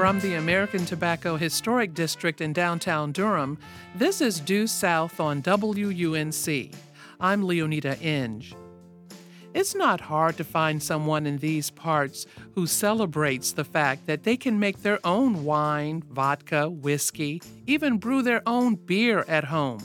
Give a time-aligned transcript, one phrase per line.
[0.00, 3.58] From the American Tobacco Historic District in downtown Durham,
[3.94, 6.74] this is Due South on WUNC.
[7.20, 8.54] I'm Leoneda Inge.
[9.52, 12.24] It's not hard to find someone in these parts
[12.54, 18.22] who celebrates the fact that they can make their own wine, vodka, whiskey, even brew
[18.22, 19.80] their own beer at home.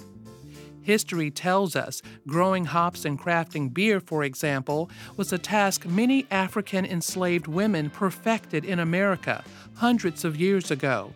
[0.86, 6.86] History tells us growing hops and crafting beer, for example, was a task many African
[6.86, 9.44] enslaved women perfected in America
[9.76, 11.14] hundreds of years ago.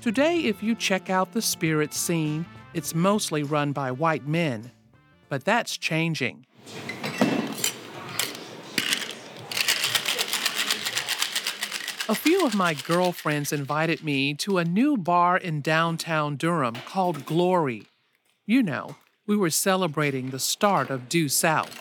[0.00, 4.70] Today, if you check out the spirit scene, it's mostly run by white men.
[5.28, 6.46] But that's changing.
[12.08, 17.24] A few of my girlfriends invited me to a new bar in downtown Durham called
[17.24, 17.86] Glory.
[18.46, 18.96] You know,
[19.28, 21.78] we were celebrating the start of Due South.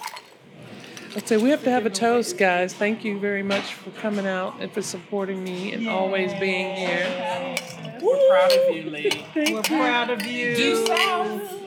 [1.16, 2.74] I'd say we have to have a toast, guys.
[2.74, 7.58] Thank you very much for coming out and for supporting me and always being here.
[8.02, 9.10] We're proud of you, Lee.
[9.34, 9.62] Thank We're you.
[9.64, 10.56] proud of you.
[10.56, 11.62] Due South.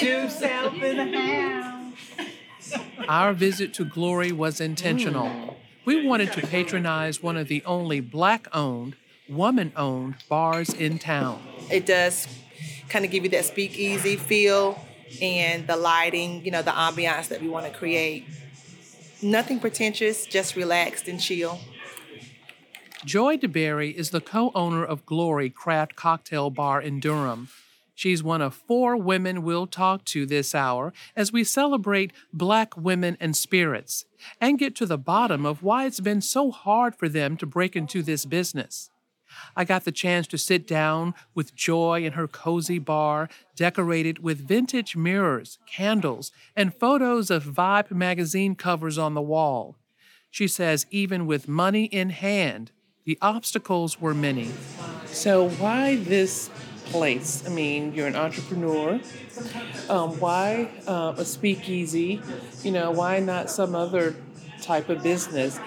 [0.00, 2.72] Due South in the house.
[3.08, 5.28] Our visit to Glory was intentional.
[5.28, 5.52] Hmm.
[5.84, 8.96] We wanted to patronize one of the only black owned,
[9.28, 11.40] woman owned bars in town.
[11.70, 12.26] It does
[12.88, 14.78] kind of give you that speakeasy feel
[15.22, 18.26] and the lighting, you know, the ambiance that we want to create.
[19.22, 21.58] Nothing pretentious, just relaxed and chill.
[23.04, 27.48] Joy DeBerry is the co owner of Glory Craft Cocktail Bar in Durham.
[27.94, 33.16] She's one of four women we'll talk to this hour as we celebrate Black women
[33.18, 34.04] and spirits
[34.40, 37.74] and get to the bottom of why it's been so hard for them to break
[37.74, 38.90] into this business.
[39.56, 44.46] I got the chance to sit down with Joy in her cozy bar, decorated with
[44.46, 49.76] vintage mirrors, candles, and photos of Vibe magazine covers on the wall.
[50.30, 52.70] She says, even with money in hand,
[53.04, 54.50] the obstacles were many.
[55.06, 56.50] So, why this
[56.86, 57.42] place?
[57.46, 59.00] I mean, you're an entrepreneur.
[59.88, 62.20] Um, why uh, a speakeasy?
[62.62, 64.16] You know, why not some other
[64.62, 65.58] type of business?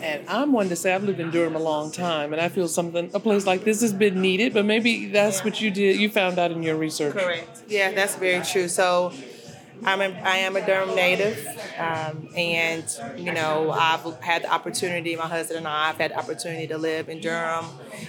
[0.00, 2.68] And I'm one to say I've lived in Durham a long time, and I feel
[2.68, 4.54] something a place like this has been needed.
[4.54, 5.96] But maybe that's what you did.
[5.96, 7.14] You found out in your research.
[7.14, 7.62] Correct.
[7.68, 8.68] Yeah, that's very true.
[8.68, 9.12] So,
[9.84, 11.46] I'm a, I am a Durham native,
[11.78, 12.84] um, and
[13.16, 15.16] you know I've had the opportunity.
[15.16, 17.66] My husband and I have had the opportunity to live in Durham,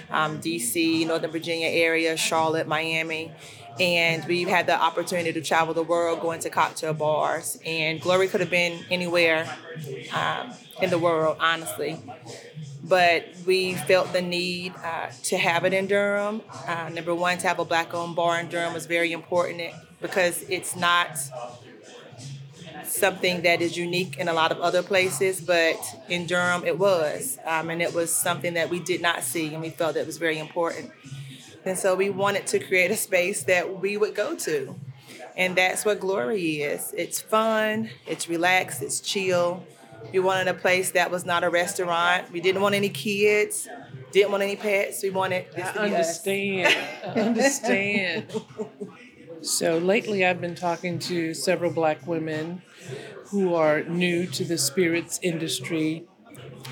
[0.09, 3.31] um, D.C., Northern Virginia area, Charlotte, Miami,
[3.79, 7.59] and we've had the opportunity to travel the world, going to cocktail bars.
[7.65, 9.47] And Glory could have been anywhere
[10.13, 11.97] um, in the world, honestly.
[12.83, 16.41] But we felt the need uh, to have it in Durham.
[16.65, 19.61] Uh, number one, to have a black-owned bar in Durham was very important
[20.01, 21.17] because it's not
[22.85, 25.77] something that is unique in a lot of other places, but
[26.09, 27.37] in Durham it was.
[27.45, 30.17] Um, and it was something that we did not see, and we felt that was
[30.17, 30.91] very important.
[31.67, 34.75] And so we wanted to create a space that we would go to.
[35.35, 39.63] And that's what Glory is it's fun, it's relaxed, it's chill.
[40.13, 42.31] We wanted a place that was not a restaurant.
[42.31, 43.67] We didn't want any kids,
[44.11, 45.03] didn't want any pets.
[45.03, 45.91] We wanted this to I us.
[45.91, 46.77] understand.
[47.03, 48.31] I understand.
[49.41, 52.61] so lately, I've been talking to several black women
[53.25, 56.05] who are new to the spirits industry.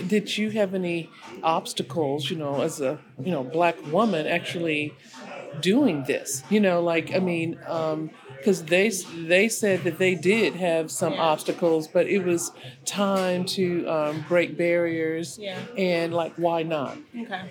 [0.08, 1.10] Did you have any
[1.46, 4.98] obstacles, you know, as a you know black woman actually
[5.60, 6.44] doing this?
[6.50, 7.60] You know, like I mean,
[8.40, 12.52] because they they said that they did have some obstacles, but it was
[12.86, 15.38] time to um, break barriers.
[15.40, 15.60] Yeah.
[15.78, 16.98] And like, why not?
[17.18, 17.44] Okay.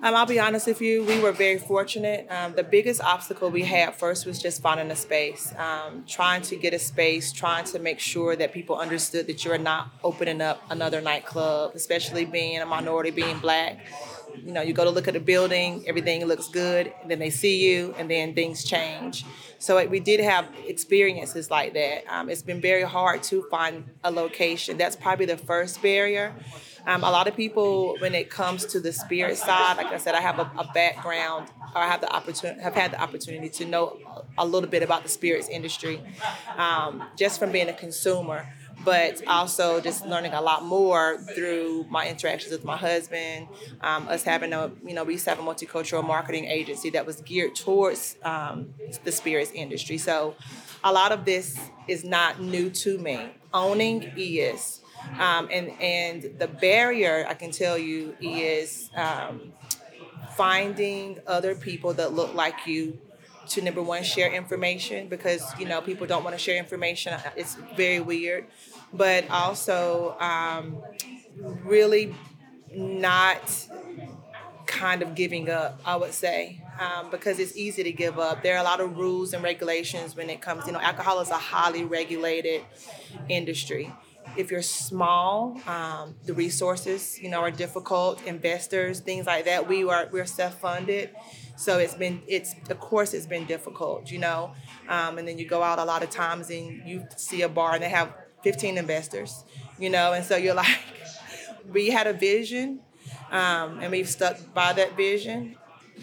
[0.00, 2.28] Um, I'll be honest with you, we were very fortunate.
[2.30, 6.54] Um, the biggest obstacle we had first was just finding a space, um, trying to
[6.54, 10.62] get a space, trying to make sure that people understood that you're not opening up
[10.70, 13.86] another nightclub, especially being a minority, being black.
[14.36, 17.68] You know, you go to look at a building, everything looks good, then they see
[17.68, 19.24] you, and then things change.
[19.58, 22.04] So we did have experiences like that.
[22.08, 24.76] Um, it's been very hard to find a location.
[24.76, 26.36] That's probably the first barrier.
[26.88, 30.14] Um, a lot of people, when it comes to the spirit side, like I said,
[30.14, 33.66] I have a, a background, or I have the opportunity, have had the opportunity to
[33.66, 33.98] know
[34.38, 36.00] a little bit about the spirits industry,
[36.56, 38.48] um, just from being a consumer,
[38.86, 43.48] but also just learning a lot more through my interactions with my husband,
[43.82, 47.04] um, us having a, you know, we used to have a multicultural marketing agency that
[47.04, 48.72] was geared towards um,
[49.04, 49.98] the spirits industry.
[49.98, 50.36] So,
[50.82, 53.28] a lot of this is not new to me.
[53.52, 54.80] Owning is.
[55.18, 59.52] Um, and and the barrier I can tell you is um,
[60.36, 62.98] finding other people that look like you
[63.48, 67.18] to number one share information because you know people don't want to share information.
[67.36, 68.46] It's very weird,
[68.92, 70.82] but also um,
[71.64, 72.14] really
[72.74, 73.68] not
[74.66, 78.42] kind of giving up, I would say, um, because it's easy to give up.
[78.42, 81.30] There are a lot of rules and regulations when it comes, you know, alcohol is
[81.30, 82.62] a highly regulated
[83.28, 83.92] industry.
[84.36, 88.22] If you're small, um, the resources, you know, are difficult.
[88.24, 89.68] Investors, things like that.
[89.68, 91.10] We are we're self-funded,
[91.56, 94.52] so it's been it's of course it's been difficult, you know.
[94.88, 97.74] Um, and then you go out a lot of times and you see a bar
[97.74, 99.44] and they have 15 investors,
[99.78, 100.78] you know, and so you're like,
[101.70, 102.80] we had a vision
[103.30, 105.56] um, and we've stuck by that vision.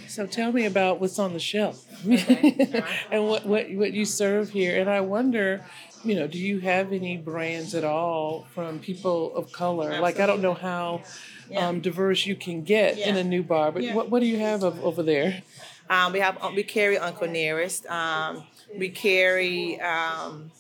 [0.08, 4.80] So tell me about what's on the shelf and what, what, what you serve here.
[4.80, 5.64] And I wonder,
[6.06, 9.86] you know, do you have any brands at all from people of color?
[9.86, 10.02] Absolutely.
[10.02, 11.02] Like, I don't know how
[11.50, 11.68] yeah.
[11.68, 13.10] um, diverse you can get yeah.
[13.10, 13.96] in a new bar, but yeah.
[13.96, 15.42] what, what do you have of, over there?
[15.90, 17.86] Um, we have we carry Uncle Nearest.
[17.88, 18.44] Um,
[18.76, 20.52] we carry um,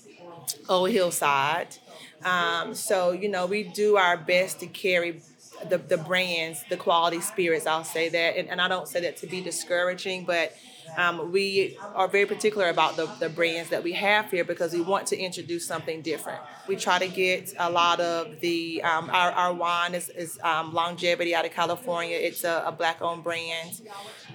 [0.69, 1.77] Old Hillside.
[2.23, 5.21] Um, so you know we do our best to carry
[5.69, 8.37] the, the brands, the quality spirits, I'll say that.
[8.37, 10.55] And, and I don't say that to be discouraging, but
[10.97, 14.81] um, we are very particular about the, the brands that we have here because we
[14.81, 16.39] want to introduce something different.
[16.67, 20.73] We try to get a lot of the, um, our, our wine is, is um,
[20.73, 22.17] longevity out of California.
[22.17, 23.81] It's a, a black owned brand.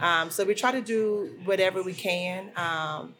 [0.00, 3.14] Um, so we try to do whatever we can um,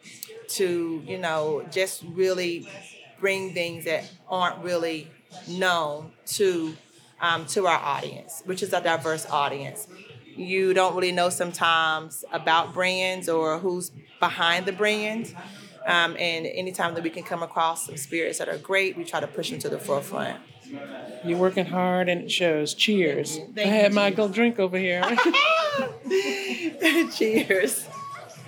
[0.49, 2.69] to, you know, just really
[3.19, 5.07] bring things that aren't really
[5.47, 6.75] known to
[7.21, 9.87] um, to our audience, which is a diverse audience.
[10.35, 15.35] You don't really know sometimes about brands or who's behind the brand.
[15.85, 19.19] Um, and anytime that we can come across some spirits that are great, we try
[19.19, 20.39] to push them to the forefront.
[21.23, 22.73] You're working hard and it shows.
[22.73, 23.37] Cheers.
[23.37, 25.01] Thank I had my go drink over here.
[27.13, 27.87] Cheers.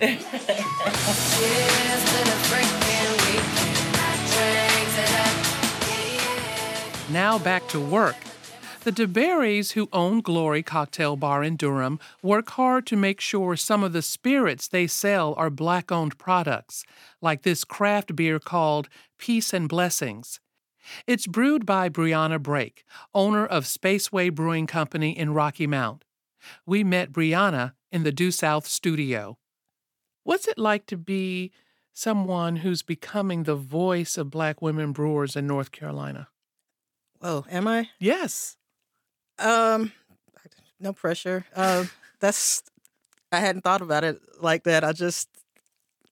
[7.10, 8.16] now back to work.
[8.84, 13.82] The DeBerrys, who own Glory Cocktail Bar in Durham, work hard to make sure some
[13.82, 16.84] of the spirits they sell are black owned products,
[17.22, 20.38] like this craft beer called Peace and Blessings.
[21.06, 22.84] It's brewed by Brianna Brake,
[23.14, 26.04] owner of Spaceway Brewing Company in Rocky Mount.
[26.66, 29.38] We met Brianna in the Due South studio.
[30.24, 31.52] What's it like to be
[31.94, 36.28] someone who's becoming the voice of black women brewers in North Carolina?
[37.22, 37.88] Oh, am I?
[37.98, 38.58] Yes.
[39.38, 39.92] Um,
[40.80, 41.44] no pressure.
[41.54, 41.84] Uh,
[42.20, 42.62] that's
[43.32, 44.84] I hadn't thought about it like that.
[44.84, 45.28] I just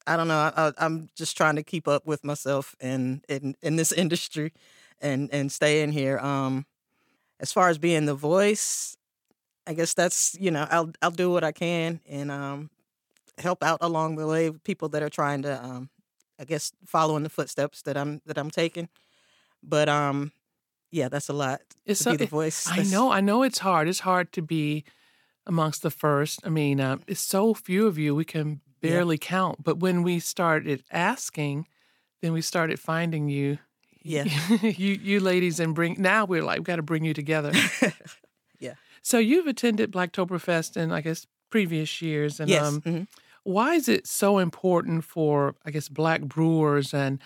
[0.07, 0.53] I don't know.
[0.57, 4.53] I, am just trying to keep up with myself and in in this industry,
[5.01, 6.19] and and stay in here.
[6.19, 6.67] Um,
[7.41, 8.97] as far as being the voice,
[9.67, 12.71] I guess that's you know I'll I'll do what I can and um
[13.39, 15.91] help out along the way people that are trying to um
[16.39, 18.89] I guess follow in the footsteps that I'm that I'm taking.
[19.63, 20.33] But um
[20.93, 21.63] yeah, that's a lot.
[21.87, 22.69] It's to so, be the voice.
[22.71, 23.89] I know, I know it's hard.
[23.89, 24.85] It's hard to be
[25.47, 26.41] amongst the first.
[26.45, 29.27] I mean, uh, it's so few of you we can barely yeah.
[29.27, 29.65] count.
[29.65, 31.67] But when we started asking,
[32.21, 33.59] then we started finding you.
[34.03, 34.25] Yeah,
[34.63, 35.97] you you ladies and bring.
[35.99, 37.53] Now we're like, we got to bring you together.
[38.61, 38.75] yeah.
[39.01, 42.63] So you've attended Blacktoberfest in I guess previous years, and yes.
[42.63, 43.03] um, mm-hmm.
[43.45, 47.19] why is it so important for I guess black brewers and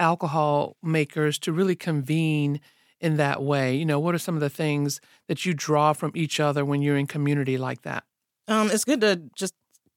[0.00, 2.60] alcohol makers to really convene?
[3.00, 3.74] In that way?
[3.74, 6.82] You know, what are some of the things that you draw from each other when
[6.82, 8.04] you're in community like that?
[8.46, 9.54] Um, it's good to just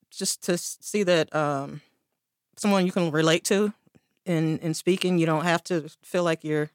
[0.09, 1.81] just to see that um,
[2.57, 3.73] someone you can relate to
[4.25, 5.17] in in speaking.
[5.17, 6.69] You don't have to feel like you're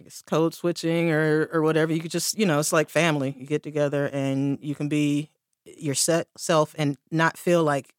[0.00, 1.92] I guess code switching or or whatever.
[1.92, 3.34] You could just you know it's like family.
[3.38, 5.30] You get together and you can be
[5.64, 7.94] yourself and not feel like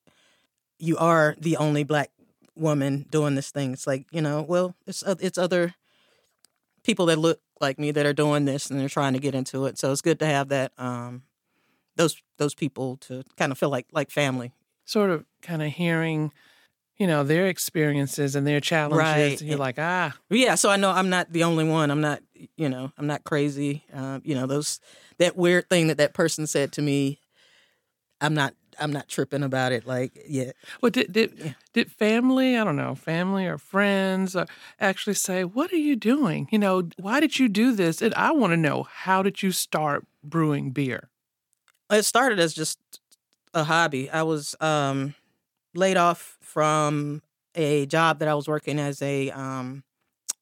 [0.79, 2.11] you are the only black
[2.55, 3.73] woman doing this thing.
[3.73, 5.75] It's like you know, well, it's it's other
[6.87, 9.65] people that look like me that are doing this and they're trying to get into
[9.65, 9.77] it.
[9.77, 11.21] So it's good to have that um,
[11.95, 14.53] those those people to kind of feel like like family.
[14.85, 16.31] Sort of kind of hearing,
[16.95, 18.97] you know, their experiences and their challenges.
[18.97, 19.41] Right.
[19.41, 20.15] You're like, ah.
[20.29, 21.91] Yeah, so I know I'm not the only one.
[21.91, 22.21] I'm not,
[22.55, 23.83] you know, I'm not crazy.
[23.93, 24.79] Uh, you know, those
[25.17, 27.19] that weird thing that that person said to me,
[28.21, 30.55] I'm not I'm not tripping about it like yet.
[30.81, 31.53] Well, did did yeah.
[31.73, 32.57] did family?
[32.57, 34.45] I don't know, family or friends, or uh,
[34.79, 36.47] actually say, "What are you doing?
[36.51, 39.51] You know, why did you do this?" And I want to know, how did you
[39.51, 41.09] start brewing beer?
[41.89, 42.79] It started as just
[43.53, 44.09] a hobby.
[44.09, 45.15] I was um,
[45.73, 47.21] laid off from
[47.55, 49.83] a job that I was working as a um,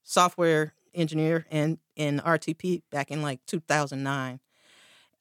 [0.03, 4.39] software engineer and in RTP back in like 2009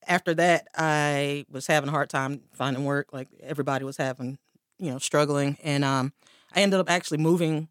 [0.06, 3.12] after that, I was having a hard time finding work.
[3.12, 4.38] Like everybody was having,
[4.78, 6.12] you know, struggling, and um,
[6.54, 7.68] I ended up actually moving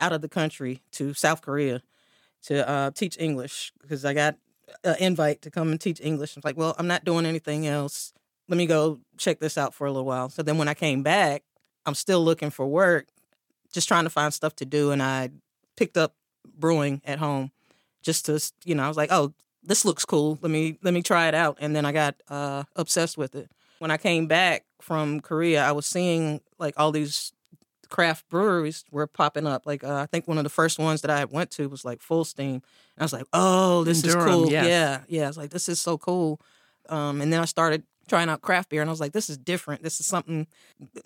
[0.00, 1.82] out of the country to South Korea
[2.44, 4.36] to uh, teach English because I got
[4.84, 6.36] an invite to come and teach English.
[6.36, 8.12] I was like, well, I'm not doing anything else.
[8.48, 10.28] let me go check this out for a little while.
[10.28, 11.42] So then when I came back,
[11.84, 13.06] I'm still looking for work,
[13.72, 14.90] just trying to find stuff to do.
[14.90, 15.30] And I
[15.76, 16.14] picked up
[16.56, 17.50] brewing at home
[18.02, 19.34] just to, you know, I was like, oh,
[19.66, 20.38] this looks cool.
[20.40, 21.58] Let me let me try it out.
[21.60, 23.50] And then I got uh, obsessed with it.
[23.78, 27.32] When I came back from Korea, I was seeing like all these
[27.88, 29.66] craft breweries were popping up.
[29.66, 32.00] Like uh, I think one of the first ones that I went to was like
[32.00, 32.54] Fullsteam.
[32.54, 32.62] And
[32.98, 34.50] I was like, oh, this In is cool.
[34.50, 34.66] yes.
[34.66, 35.24] Yeah, yeah.
[35.24, 36.40] I was like, this is so cool.
[36.88, 39.36] Um, and then I started trying out craft beer, and I was like, this is
[39.36, 39.82] different.
[39.82, 40.46] This is something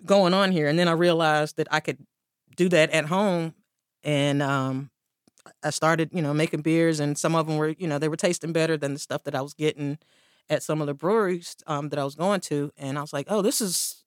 [0.05, 0.67] going on here.
[0.67, 1.97] And then I realized that I could
[2.55, 3.55] do that at home,
[4.03, 4.90] and um,
[5.63, 8.15] I started, you know, making beers, and some of them were, you know, they were
[8.15, 9.97] tasting better than the stuff that I was getting
[10.49, 12.71] at some of the breweries um, that I was going to.
[12.77, 14.03] And I was like, oh, this is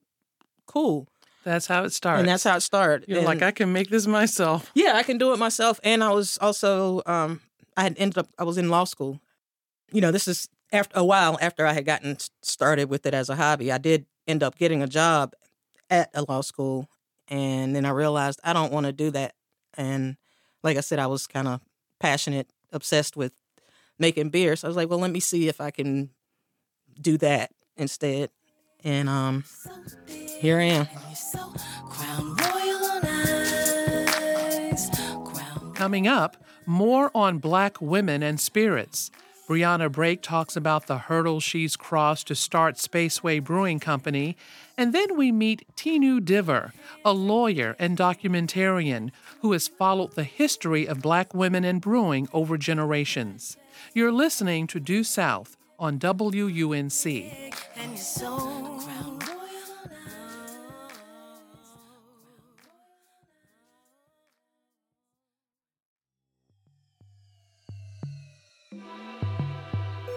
[0.66, 1.08] cool.
[1.44, 2.20] That's how it starts.
[2.20, 3.08] And that's how it started.
[3.08, 4.70] You're like, I can make this myself.
[4.74, 5.78] yeah, I can do it myself.
[5.84, 7.40] And I was also, um,
[7.76, 9.20] I had ended up, I was in law school.
[9.92, 13.28] You know, this is after a while after I had gotten started with it as
[13.28, 13.70] a hobby.
[13.70, 15.34] I did end up getting a job
[15.90, 16.88] at a law school.
[17.28, 19.34] And then I realized I don't want to do that.
[19.74, 20.16] And
[20.64, 21.60] like I said, I was kind of
[22.00, 23.32] passionate, obsessed with
[23.98, 24.56] making beer.
[24.56, 26.10] So I was like, well, let me see if I can
[27.00, 28.30] do that instead.
[28.82, 29.44] And um,
[30.40, 30.88] here I am.
[35.74, 39.10] Coming up, more on black women and spirits.
[39.48, 44.36] Brianna Brake talks about the hurdles she's crossed to start Spaceway Brewing Company.
[44.76, 46.72] And then we meet Tinu Diver,
[47.04, 52.58] a lawyer and documentarian who has followed the history of black women in brewing over
[52.58, 53.56] generations.
[53.92, 57.04] You're listening to Due South on WUNC.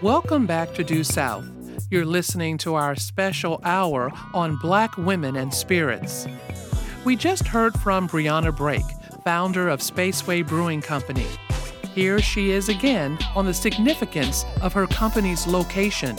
[0.02, 1.57] Welcome back to Due South.
[1.90, 6.28] You're listening to our special hour on Black Women and Spirits.
[7.06, 8.84] We just heard from Brianna Brake,
[9.24, 11.26] founder of Spaceway Brewing Company.
[11.96, 16.18] Here she is again on the significance of her company's location.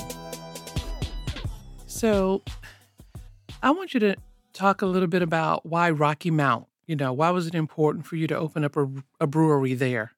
[1.87, 2.41] So,
[3.63, 4.17] I want you to
[4.55, 6.67] talk a little bit about why Rocky Mount.
[6.87, 8.89] You know, why was it important for you to open up a,
[9.21, 10.13] a brewery there?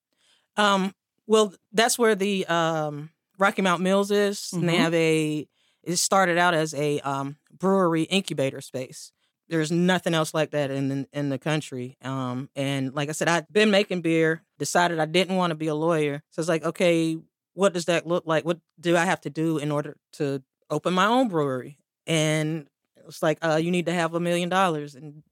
[0.56, 0.94] Um,
[1.26, 4.52] well, that's where the um, Rocky Mount Mills is.
[4.52, 4.78] And they Mhm.
[4.78, 5.48] have a.
[5.82, 9.12] It started out as a um, brewery incubator space.
[9.48, 11.96] There's nothing else like that in the, in the country.
[12.02, 14.42] Um, and like I said, I'd been making beer.
[14.58, 16.22] Decided I didn't want to be a lawyer.
[16.30, 17.16] So it's like, okay,
[17.54, 18.44] what does that look like?
[18.44, 21.78] What do I have to do in order to open my own brewery?
[22.06, 25.22] And it was like, uh, you need to have a million dollars, and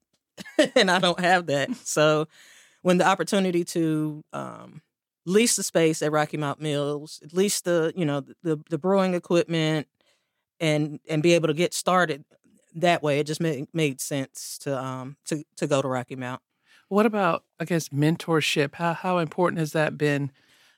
[0.75, 1.69] and I don't have that.
[1.85, 2.27] So
[2.81, 4.81] when the opportunity to um,
[5.25, 9.87] lease the space at Rocky Mount Mills, lease the you know the the brewing equipment,
[10.59, 12.25] and and be able to get started
[12.75, 16.41] that way, it just made made sense to um to to go to Rocky Mount.
[16.87, 18.75] What about, I guess, mentorship?
[18.75, 20.31] How how important has that been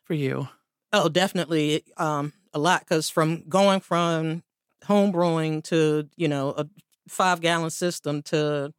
[0.04, 0.50] for you?
[0.94, 4.44] Oh, definitely um a lot because from going from
[4.86, 6.68] home brewing to you know a
[7.08, 8.74] five gallon system to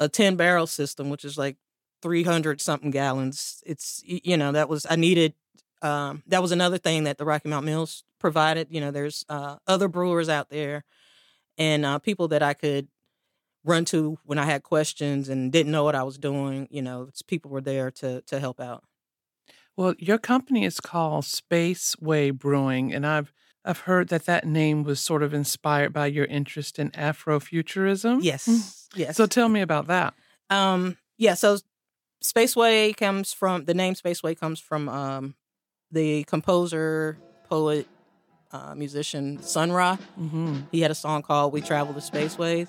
[0.00, 1.56] a 10 barrel system which is like
[2.04, 5.32] 300 something gallons it's you know that was i needed
[5.80, 9.56] um that was another thing that the rocky mount mills provided you know there's uh
[9.66, 10.84] other brewers out there
[11.56, 12.88] and uh people that i could
[13.64, 17.06] run to when i had questions and didn't know what i was doing you know
[17.08, 18.84] it's people were there to to help out
[19.76, 23.32] Well, your company is called Spaceway Brewing, and I've
[23.64, 28.18] I've heard that that name was sort of inspired by your interest in Afrofuturism.
[28.22, 28.46] yes
[28.94, 29.16] yes Mm.
[29.16, 30.14] So tell me about that.
[30.50, 31.58] Um, yeah, so
[32.24, 35.34] Spaceway comes from the name Spaceway comes from um
[35.90, 37.18] the composer,
[37.50, 37.86] poet,
[38.50, 39.96] uh, musician Sun Ra.
[40.16, 42.68] hmm He had a song called "We Travel the Spaceways."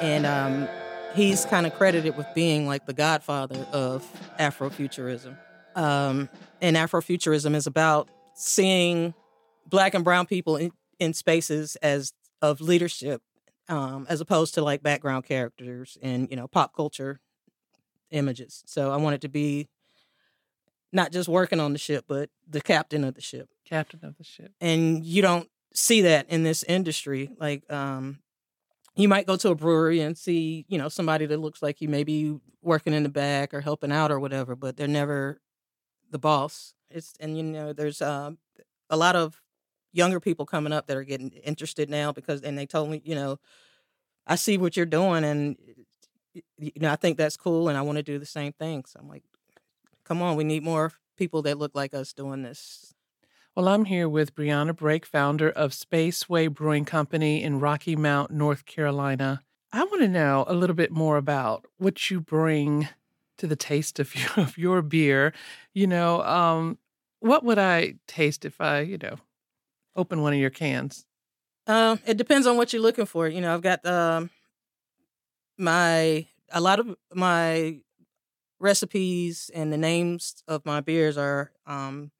[0.00, 0.68] And um,
[1.14, 4.04] he's kind of credited with being like the godfather of
[4.38, 5.36] Afrofuturism.
[5.74, 6.28] Um,
[6.60, 9.14] and Afrofuturism is about seeing
[9.66, 12.12] black and brown people in, in spaces as
[12.42, 13.22] of leadership,
[13.68, 17.20] um, as opposed to like background characters and you know pop culture
[18.10, 18.62] images.
[18.66, 19.68] So I wanted to be
[20.92, 23.48] not just working on the ship, but the captain of the ship.
[23.64, 24.52] Captain of the ship.
[24.60, 27.30] And you don't see that in this industry.
[27.38, 28.20] Like, um,
[28.94, 31.88] you might go to a brewery and see, you know, somebody that looks like you
[31.88, 35.40] maybe working in the back or helping out or whatever, but they're never
[36.10, 36.74] the boss.
[36.94, 38.38] It's and you know, there's um,
[38.88, 39.40] a lot of
[39.92, 43.14] younger people coming up that are getting interested now because and they told me, you
[43.14, 43.38] know,
[44.26, 45.56] I see what you're doing and
[46.58, 48.84] you know, I think that's cool, and I want to do the same thing.
[48.86, 49.22] So I'm like,
[50.04, 52.94] come on, we need more people that look like us doing this.
[53.54, 58.66] Well, I'm here with Brianna Brake, founder of Spaceway Brewing Company in Rocky Mount, North
[58.66, 59.42] Carolina.
[59.72, 62.88] I want to know a little bit more about what you bring
[63.38, 65.32] to the taste of your, of your beer.
[65.72, 66.78] You know, um,
[67.24, 69.16] what would I taste if I, you know,
[69.96, 71.06] open one of your cans?
[71.66, 73.26] Um, it depends on what you're looking for.
[73.26, 74.28] You know, I've got um
[75.56, 77.78] my a lot of my
[78.60, 82.10] recipes and the names of my beers are um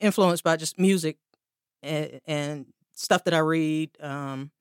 [0.00, 1.18] influenced by just music
[1.82, 3.90] and, and stuff that I read.
[4.00, 4.52] Um,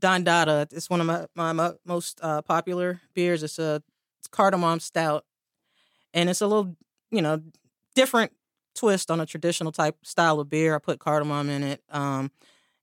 [0.00, 3.44] Don Dada, it's one of my my mo- most uh, popular beers.
[3.44, 3.80] It's a
[4.18, 5.24] it's cardamom stout,
[6.12, 6.74] and it's a little
[7.12, 7.42] you know
[7.94, 8.32] different
[8.80, 10.74] twist on a traditional type style of beer.
[10.74, 11.82] I put cardamom in it.
[11.90, 12.30] Um,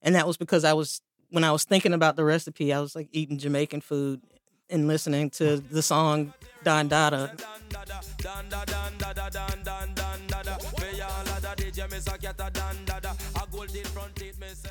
[0.01, 2.95] and that was because I was when I was thinking about the recipe, I was
[2.95, 4.21] like eating Jamaican food
[4.69, 7.35] and listening to the song Don Dada.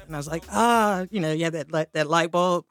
[0.06, 2.64] And I was like, ah, you know, yeah, that light, that light bulb,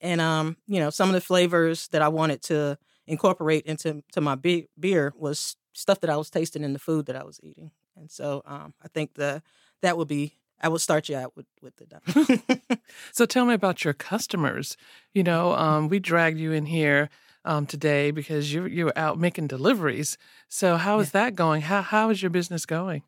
[0.00, 4.20] and um, you know, some of the flavors that I wanted to incorporate into to
[4.20, 7.40] my be- beer was stuff that I was tasting in the food that I was
[7.42, 9.42] eating, and so um, I think the
[9.82, 12.78] that would be I would start you out with with the
[13.12, 14.76] So tell me about your customers.
[15.12, 17.10] You know, um, we dragged you in here
[17.44, 20.16] um, today because you you were out making deliveries.
[20.48, 21.62] So how is that going?
[21.62, 23.02] How how is your business going?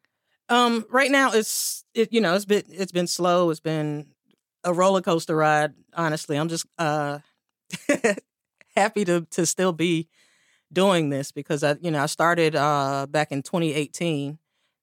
[0.49, 3.51] Um, right now it's it you know it's been it's been slow.
[3.51, 4.07] It's been
[4.65, 5.75] a roller coaster ride.
[5.95, 7.19] Honestly, I'm just uh
[8.79, 10.09] happy to to still be
[10.73, 14.39] doing this because I you know I started uh back in 2018,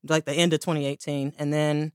[0.07, 1.91] like the end of 2018, and then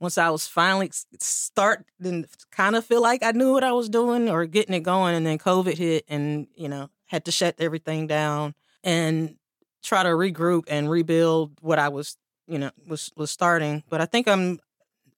[0.00, 3.72] once I was finally s- starting to kind of feel like I knew what I
[3.72, 7.32] was doing or getting it going, and then COVID hit, and you know had to
[7.32, 9.36] shut everything down and
[9.82, 13.82] try to regroup and rebuild what I was you know was was starting.
[13.88, 14.58] But I think I'm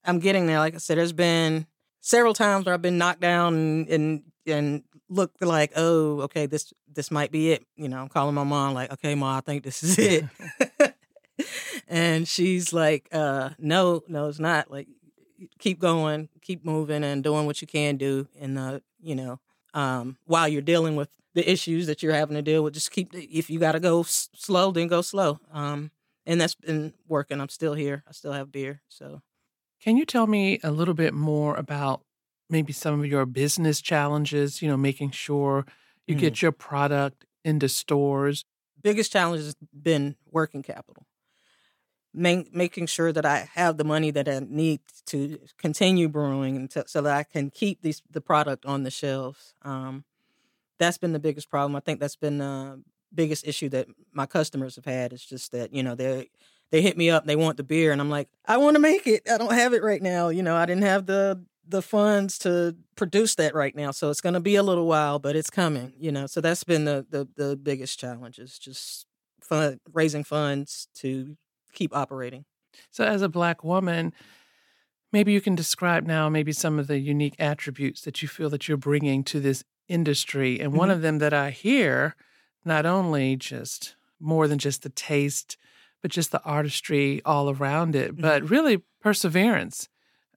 [0.04, 0.58] I'm getting there.
[0.58, 1.66] Like I said, there's been
[2.00, 6.72] several times where I've been knocked down and and and looked like, oh, okay, this
[6.92, 7.64] this might be it.
[7.76, 10.24] You know, I'm calling my mom like, okay, ma, I think this is it.
[11.88, 14.70] and she's like, uh, no, no, it's not.
[14.70, 14.88] Like,
[15.58, 18.28] keep going, keep moving, and doing what you can do.
[18.40, 19.40] And uh, you know,
[19.74, 23.10] um, while you're dealing with the issues that you're having to deal with, just keep.
[23.14, 25.38] If you got to go s- slow, then go slow.
[25.52, 25.90] Um,
[26.26, 27.40] and that's been working.
[27.40, 28.04] I'm still here.
[28.08, 28.82] I still have beer.
[28.88, 29.22] So
[29.80, 32.02] Can you tell me a little bit more about
[32.52, 34.62] maybe some of your business challenges?
[34.62, 35.66] You know, making sure
[36.06, 36.20] you Mm.
[36.20, 38.44] get your product into stores.
[38.82, 41.06] biggest challenge has been working capital.
[42.14, 46.70] Ma- making sure that I have the money that I need to continue brewing and
[46.72, 49.54] to, so that I can keep these the product on the shelves.
[49.62, 50.04] Um,
[50.78, 51.74] that's been the biggest problem.
[51.76, 52.82] I think that's been the
[53.14, 55.12] biggest issue that my customers have had.
[55.14, 56.28] It's just that you know they
[56.70, 59.06] they hit me up, they want the beer, and I'm like, I want to make
[59.06, 59.22] it.
[59.30, 60.28] I don't have it right now.
[60.28, 64.20] You know, I didn't have the the funds to produce that right now, so it's
[64.20, 65.92] going to be a little while, but it's coming.
[65.98, 69.06] You know, so that's been the the, the biggest challenge is just
[69.42, 71.36] fund raising funds to
[71.72, 72.44] keep operating.
[72.92, 74.12] So, as a Black woman,
[75.12, 78.68] maybe you can describe now maybe some of the unique attributes that you feel that
[78.68, 80.60] you're bringing to this industry.
[80.60, 80.92] And one Mhm.
[80.92, 82.14] of them that I hear,
[82.64, 85.56] not only just more than just the taste,
[86.00, 89.88] but just the artistry all around it, but really perseverance.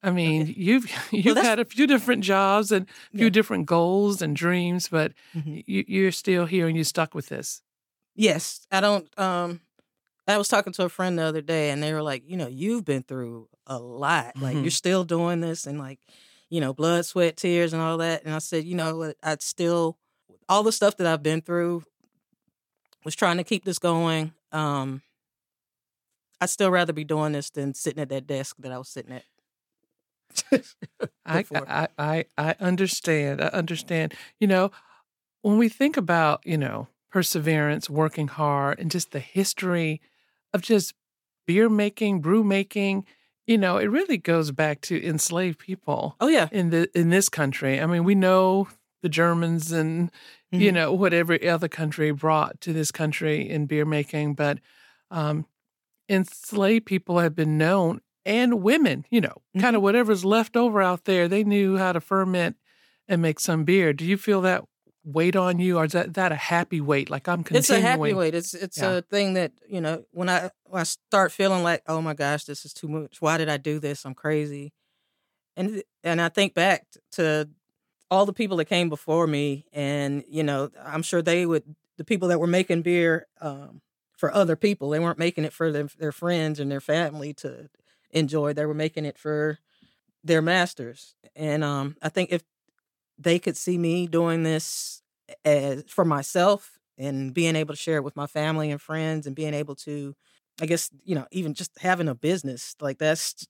[0.05, 3.29] I mean, you've you've that's- had a few different jobs and a few Yeah.
[3.31, 5.63] different goals and dreams, but Mhm.
[5.65, 7.61] you, you're still here and you stuck with this.
[8.15, 9.07] Yes, I don't.
[9.19, 9.61] Um,
[10.27, 12.47] I was talking to a friend the other day, and they were like, you know,
[12.47, 14.37] you've been through a lot.
[14.39, 14.61] Like Mhm.
[14.63, 15.99] you're still doing this, and like,
[16.49, 18.23] you know, blood, sweat, tears, and all that.
[18.25, 19.17] And I said, you know, what?
[19.23, 19.97] I'd still
[20.47, 21.83] all the stuff that I've been through
[23.03, 24.33] was trying to keep this going.
[24.51, 25.01] Um,
[26.41, 29.11] I'd still rather be doing this than sitting at that desk that I was sitting
[29.13, 29.23] at.
[31.25, 31.45] I.
[31.53, 33.41] I I I understand.
[33.41, 34.13] I understand.
[34.39, 34.71] You know,
[35.41, 40.01] when we think about, you know, perseverance, working hard, and just the history
[40.53, 40.93] of just
[41.47, 43.05] beer making, brew making,
[43.47, 47.29] you know, it really goes back to enslaved people oh yeah, in the in this
[47.29, 47.81] country.
[47.81, 48.67] I mean, we know
[49.03, 50.11] the Germans and
[50.57, 50.75] you Mhm.
[50.75, 54.59] know what every other country brought to this country in beer making, but
[55.11, 55.45] um,
[56.09, 61.05] enslaved people have been known and women, you know, kind of whatever's left over out
[61.05, 62.55] there, they knew how to ferment
[63.07, 63.93] and make some beer.
[63.93, 64.63] Do you feel that
[65.03, 67.09] weight on you, or is that, that a happy weight?
[67.09, 67.59] Like I'm continuing.
[67.59, 68.33] It's a happy weight.
[68.33, 68.93] It's it's Yeah.
[68.97, 72.45] a thing that you know when I when I start feeling like oh my gosh
[72.45, 73.21] this is too much.
[73.21, 74.05] Why did I do this?
[74.05, 74.73] I'm crazy.
[75.55, 77.47] And and I think back to
[78.11, 81.63] all the people that came before me, and you know, I'm sure they would
[81.97, 83.81] the people that were making beer um,
[84.17, 84.89] for other people.
[84.89, 87.69] They weren't making it for their, their friends and their family to
[88.15, 88.53] enjoy.
[88.53, 89.59] They were making it for
[90.23, 91.15] their masters.
[91.35, 92.43] And um, I think if
[93.17, 95.01] they could see me doing this
[95.43, 99.35] as for myself and being able to share it with my family and friends and
[99.35, 100.15] being able to,
[100.61, 103.47] I guess you know, even just having a business like that's,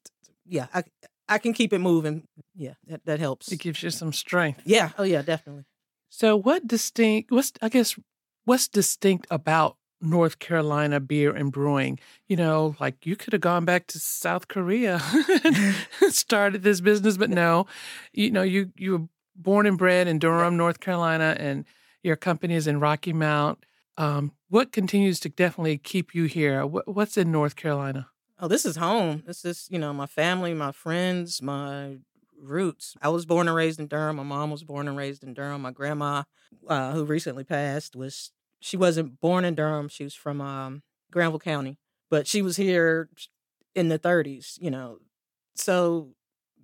[0.47, 0.83] yeah, I
[1.27, 2.27] I can keep it moving.
[2.55, 3.51] Yeah, that that helps.
[3.51, 4.61] It gives you some strength.
[4.65, 4.91] Yeah.
[4.97, 5.65] Oh yeah, definitely.
[6.09, 7.31] So, what distinct?
[7.31, 7.95] What's I guess
[8.45, 11.99] what's distinct about North Carolina beer and brewing?
[12.27, 15.01] You know, like you could have gone back to South Korea
[15.43, 15.75] and
[16.13, 17.65] started this business, but no,
[18.13, 21.65] you know, you you were born and bred in Durham, North Carolina, and
[22.03, 23.65] your company is in Rocky Mount.
[23.97, 26.65] Um, what continues to definitely keep you here?
[26.65, 28.09] What, what's in North Carolina?
[28.39, 29.23] Oh, this is home.
[29.25, 31.97] This is, you know, my family, my friends, my
[32.39, 32.95] roots.
[33.01, 34.17] I was born and raised in Durham.
[34.17, 35.61] My mom was born and raised in Durham.
[35.61, 36.23] My grandma,
[36.67, 38.31] uh, who recently passed, was
[38.65, 39.87] she wasn't born in Durham.
[39.89, 41.77] She was from um, Granville County,
[42.09, 43.09] but she was here
[43.75, 44.57] in the 30s.
[44.59, 44.97] You know,
[45.53, 46.15] so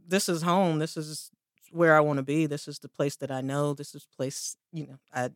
[0.08, 0.80] this is home.
[0.80, 1.30] This is
[1.70, 2.48] where I want to be.
[2.48, 3.76] This is the place that I know.
[3.76, 5.30] This is place, you know, I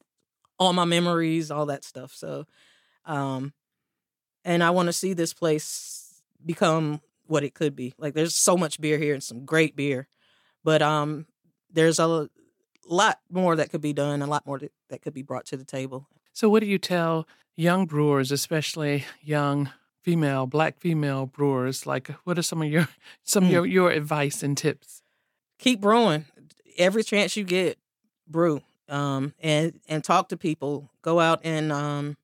[0.57, 2.13] all my memories, all that stuff.
[2.15, 2.47] So,
[3.05, 3.53] um,
[4.43, 7.93] and I want to see this place become what it could be.
[7.99, 10.07] Like there's so much beer here and some great beer,
[10.63, 11.27] but um,
[11.71, 12.27] there's a
[12.87, 15.63] lot more that could be done, a lot more that could be brought to the
[15.63, 16.07] table.
[16.35, 19.69] So, what do you tell young brewers, especially young
[20.03, 21.85] female, black female brewers?
[21.87, 22.89] Like, what are some of your
[23.23, 23.53] some of Mm.
[23.53, 25.01] your, your advice and tips?
[25.59, 26.25] Keep brewing.
[26.77, 27.77] Every chance you get,
[28.27, 28.61] brew.
[28.89, 30.91] Um, and and talk to people.
[31.01, 32.17] Go out and um,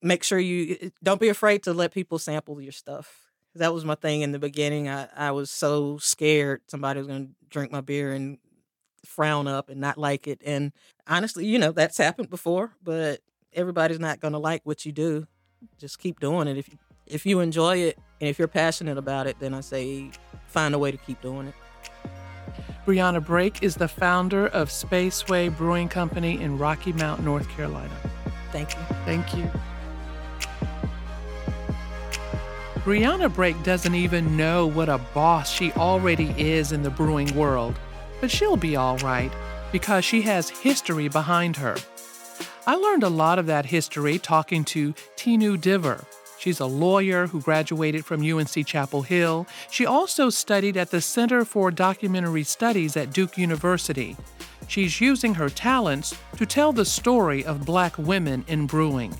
[0.00, 3.24] make sure you don't be afraid to let people sample your stuff.
[3.56, 4.88] That was my thing in the beginning.
[4.88, 8.38] I, I was so scared somebody was going to drink my beer and
[9.08, 10.40] frown up and not like it.
[10.44, 10.72] And
[11.06, 13.20] honestly, you know, that's happened before, but
[13.52, 15.26] everybody's not going to like what you do.
[15.78, 16.56] Just keep doing it.
[16.56, 20.10] If you, if you enjoy it and if you're passionate about it, then I say
[20.46, 21.54] find a way to keep doing it.
[22.86, 27.94] Brianna Brake is the founder of Spaceway Brewing Company in Rocky Mount, North Carolina.
[28.50, 28.80] Thank you.
[29.04, 29.50] Thank you.
[32.84, 37.78] Brianna Brake doesn't even know what a boss she already is in the brewing world,
[38.20, 39.32] but she'll be all right
[39.72, 41.76] because she has history behind her.
[42.66, 46.04] I learned a lot of that history talking to Tinu Diver.
[46.38, 49.46] She's a lawyer who graduated from UNC Chapel Hill.
[49.70, 54.16] She also studied at the Center for Documentary Studies at Duke University.
[54.68, 59.16] She's using her talents to tell the story of black women in brewing.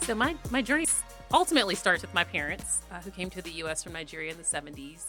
[0.00, 0.86] So my my journey
[1.32, 3.82] ultimately starts with my parents, uh, who came to the U.S.
[3.84, 5.06] from Nigeria in the '70s,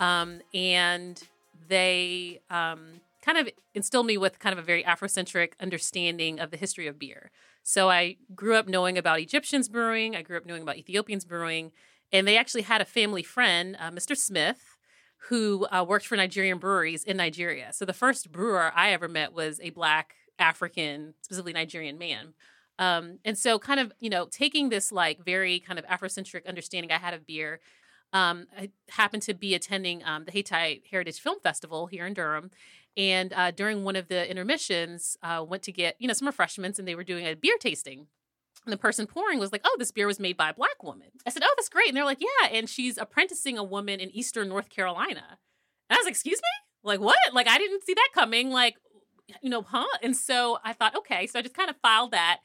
[0.00, 1.22] um, and
[1.68, 6.56] they um, kind of instilled me with kind of a very Afrocentric understanding of the
[6.56, 7.30] history of beer.
[7.62, 10.16] So I grew up knowing about Egyptians brewing.
[10.16, 11.72] I grew up knowing about Ethiopians brewing,
[12.12, 14.16] and they actually had a family friend, uh, Mr.
[14.16, 14.76] Smith,
[15.28, 17.72] who uh, worked for Nigerian breweries in Nigeria.
[17.72, 22.34] So the first brewer I ever met was a black African, specifically Nigerian man.
[22.78, 26.92] Um, and so, kind of, you know, taking this like very kind of Afrocentric understanding
[26.92, 27.60] I had of beer,
[28.12, 32.50] um, I happened to be attending um, the Hayti Heritage Film Festival here in Durham.
[32.96, 36.78] And uh, during one of the intermissions, uh, went to get, you know, some refreshments
[36.78, 38.06] and they were doing a beer tasting.
[38.64, 41.08] And the person pouring was like, oh, this beer was made by a black woman.
[41.26, 41.88] I said, oh, that's great.
[41.88, 42.48] And they're like, yeah.
[42.50, 45.38] And she's apprenticing a woman in Eastern North Carolina.
[45.88, 46.66] And I was like, excuse me?
[46.82, 47.16] Like, what?
[47.32, 48.50] Like, I didn't see that coming.
[48.50, 48.76] Like,
[49.42, 49.86] you know, huh?
[50.02, 51.26] And so I thought, okay.
[51.26, 52.40] So I just kind of filed that.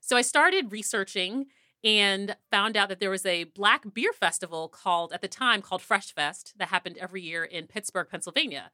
[0.00, 1.46] So I started researching
[1.84, 5.82] and found out that there was a black beer festival called, at the time, called
[5.82, 8.70] Fresh Fest that happened every year in Pittsburgh, Pennsylvania.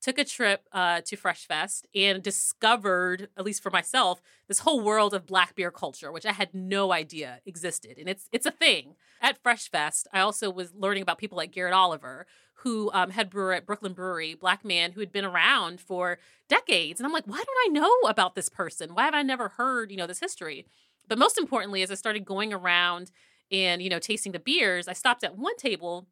[0.00, 4.80] Took a trip uh, to Fresh Fest and discovered, at least for myself, this whole
[4.80, 7.98] world of black beer culture, which I had no idea existed.
[7.98, 8.94] And it's it's a thing.
[9.20, 12.26] At Fresh Fest, I also was learning about people like Garrett Oliver,
[12.62, 16.18] who um, head brewer at Brooklyn Brewery, black man who had been around for
[16.48, 17.00] decades.
[17.00, 18.94] And I'm like, why don't I know about this person?
[18.94, 20.66] Why have I never heard, you know, this history?
[21.08, 23.10] But most importantly, as I started going around
[23.50, 26.06] and, you know, tasting the beers, I stopped at one table,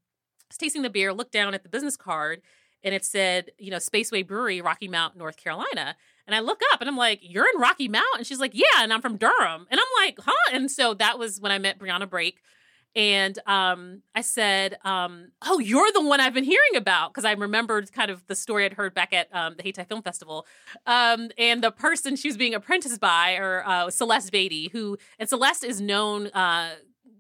[0.48, 2.40] was tasting the beer, looked down at the business card,
[2.82, 5.96] and it said, you know, Spaceway Brewery, Rocky Mount, North Carolina.
[6.26, 8.04] And I look up and I'm like, You're in Rocky Mount?
[8.16, 8.64] And she's like, Yeah.
[8.78, 9.66] And I'm from Durham.
[9.70, 10.52] And I'm like, Huh?
[10.52, 12.40] And so that was when I met Brianna Brake.
[12.96, 17.12] And um, I said, um, Oh, you're the one I've been hearing about.
[17.12, 20.02] Because I remembered kind of the story I'd heard back at um, the Hayti Film
[20.02, 20.46] Festival.
[20.86, 25.28] Um, and the person she was being apprenticed by, or uh, Celeste Beatty, who, and
[25.28, 26.28] Celeste is known.
[26.28, 26.70] Uh,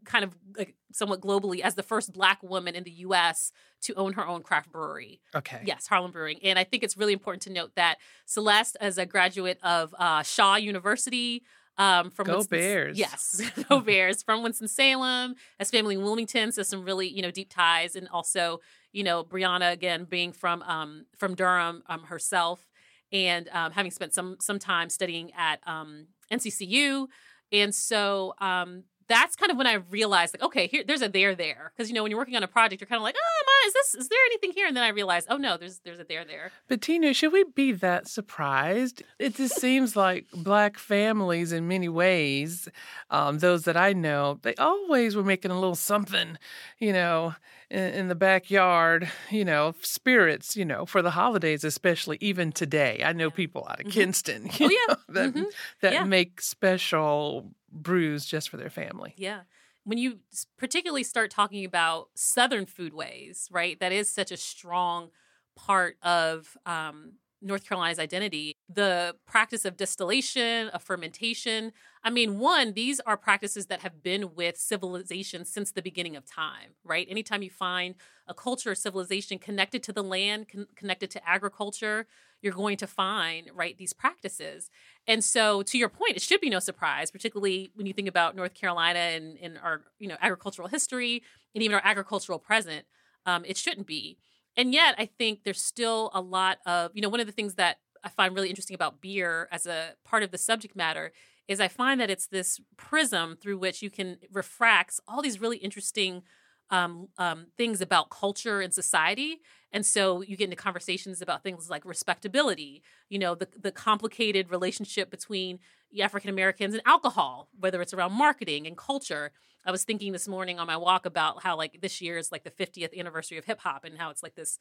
[0.06, 4.14] kind of like somewhat globally as the first black woman in the US to own
[4.14, 5.20] her own craft brewery.
[5.34, 5.60] Okay.
[5.64, 6.38] Yes, Harlem Brewing.
[6.42, 10.22] And I think it's really important to note that Celeste, as a graduate of uh,
[10.22, 11.42] Shaw University,
[11.78, 12.98] um, from Go Winston- Bears.
[12.98, 17.30] Yes, go Bears from Winston Salem, has family in Wilmington, so some really you know
[17.30, 18.60] deep ties, and also
[18.92, 22.66] you know Brianna again being from um, from Durham um, herself,
[23.12, 27.06] and um, having spent some some time studying at um, NCCU,
[27.52, 31.34] and so um, that's kind of when I realized like okay here there's a there
[31.34, 33.44] there because you know when you're working on a project you're kind of like oh
[33.46, 35.98] my is this is there anything here and then I realized oh no there's there's
[36.00, 39.02] a there there But Tina, should we be that surprised?
[39.18, 42.68] It just seems like black families, in many ways,
[43.10, 46.38] um, those that I know, they always were making a little something,
[46.78, 47.34] you know,
[47.70, 53.02] in, in the backyard, you know, spirits, you know, for the holidays, especially even today.
[53.04, 53.92] I know people out of Mhm.
[53.92, 54.78] Kinston, Oh, yeah.
[54.88, 55.44] know, that Mhm.
[55.80, 56.04] that Yeah.
[56.04, 57.50] make special
[57.82, 59.14] brews just for their family.
[59.16, 59.40] Yeah.
[59.84, 60.18] When you
[60.58, 63.78] particularly start talking about Southern foodways, right?
[63.78, 65.10] That is such a strong
[65.54, 68.55] part of um, North Carolina's identity.
[68.68, 71.72] The practice of distillation, of fermentation.
[72.02, 76.26] I mean, one, these are practices that have been with civilization since the beginning of
[76.26, 77.06] time, right?
[77.08, 77.94] Anytime you find
[78.26, 82.08] a culture or civilization connected to the land, con- connected to agriculture,
[82.42, 84.68] you're going to find, right, these practices.
[85.06, 88.34] And so, to your point, it should be no surprise, particularly when you think about
[88.34, 91.22] North Carolina and, and our, you know, agricultural history
[91.54, 92.84] and even our agricultural present.
[93.26, 94.18] Um, it shouldn't be.
[94.56, 97.54] And yet, I think there's still a lot of, you know, one of the things
[97.54, 101.12] that I find really interesting about beer as a part of the subject matter
[101.48, 105.58] is I find that it's this prism through which you can refract all these really
[105.58, 106.22] interesting
[106.70, 109.40] um, um, things about culture and society.
[109.72, 114.50] And so you get into conversations about things like respectability, you know, the, the complicated
[114.50, 115.60] relationship between
[116.00, 119.32] African Americans and alcohol, whether it's around marketing and culture.
[119.64, 122.44] I was thinking this morning on my walk about how like this year is like
[122.44, 124.58] the 50th anniversary of hip hop and how it's like this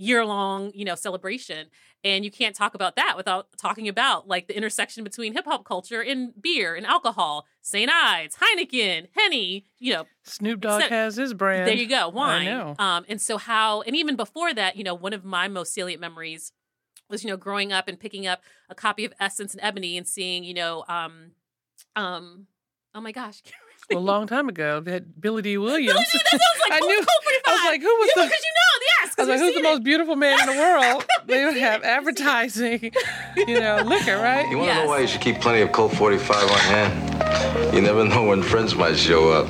[0.00, 1.68] year long, you know, celebration.
[2.02, 5.66] And you can't talk about that without talking about like the intersection between hip hop
[5.66, 7.90] culture and beer and alcohol, St.
[7.92, 11.68] Ides, Heineken, Henny, you know, Snoop Dogg has his brand.
[11.68, 12.48] there you go, wine.
[12.48, 12.74] I know.
[12.78, 16.00] Um, and so how, and even before that, you know, one of my most salient
[16.00, 16.52] memories
[17.10, 20.08] was, you know, growing up and picking up a copy of Essence and Ebony and
[20.08, 21.32] seeing, you know, um,
[21.94, 22.46] um,
[22.94, 23.42] oh my gosh,
[23.90, 25.92] Well, a long time ago, that Billy Dee Williams.
[25.92, 27.04] Billy Dee That sounds like I knew.
[27.46, 28.28] I was like, who was yeah, the?
[28.28, 28.69] because you know,
[29.20, 31.06] I was like, who's the seen most beautiful man in the world?
[31.26, 32.34] They would have it, we've seen it.
[32.88, 32.92] advertising,
[33.46, 34.48] you know, liquor, right?
[34.50, 34.84] You want to Yes.
[34.84, 37.74] know why you should keep plenty of Colt 45 on hand?
[37.74, 39.48] You never know when friends might show up.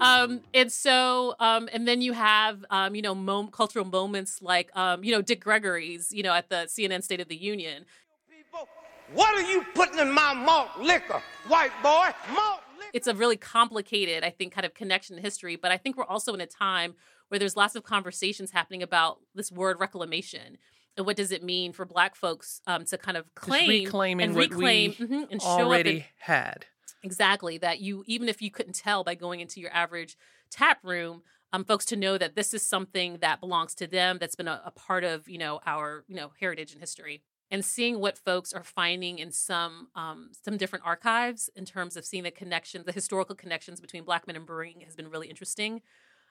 [0.00, 4.74] Um, and so, um, and then you have, um, you know, mom- cultural moments like,
[4.76, 7.84] um, you know, Dick Gregory's, you know, at the CNN State of the Union.
[8.30, 8.66] people.
[9.12, 12.08] What are you putting in my malt liquor, white boy?
[12.34, 12.90] Malt liquor.
[12.94, 15.56] it's a really complicated, I think, kind of connection to history.
[15.56, 16.94] But I think we're also in a time
[17.30, 20.58] where there's lots of conversations happening about this word reclamation
[20.96, 24.24] and what does it mean for Black folks um, to kind of Just claim reclaiming
[24.26, 26.66] and what reclaim we mhm, and show up already in, had.
[27.02, 30.16] exactly that you even if you couldn't tell by going into your average
[30.50, 31.22] tap room.
[31.52, 34.62] Um, folks to know that this is something that belongs to them that's been a,
[34.64, 38.52] a part of you know our you know heritage and history and seeing what folks
[38.52, 42.92] are finding in some um, some different archives in terms of seeing the connections, the
[42.92, 45.82] historical connections between Black men and brewing has been really interesting.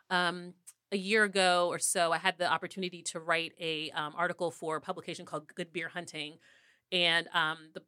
[0.10, 0.54] Um,
[0.92, 4.78] a year ago or so, I had the opportunity to write a um, article for
[4.78, 6.38] a publication called Good Beer Hunting,
[6.92, 7.82] and um, the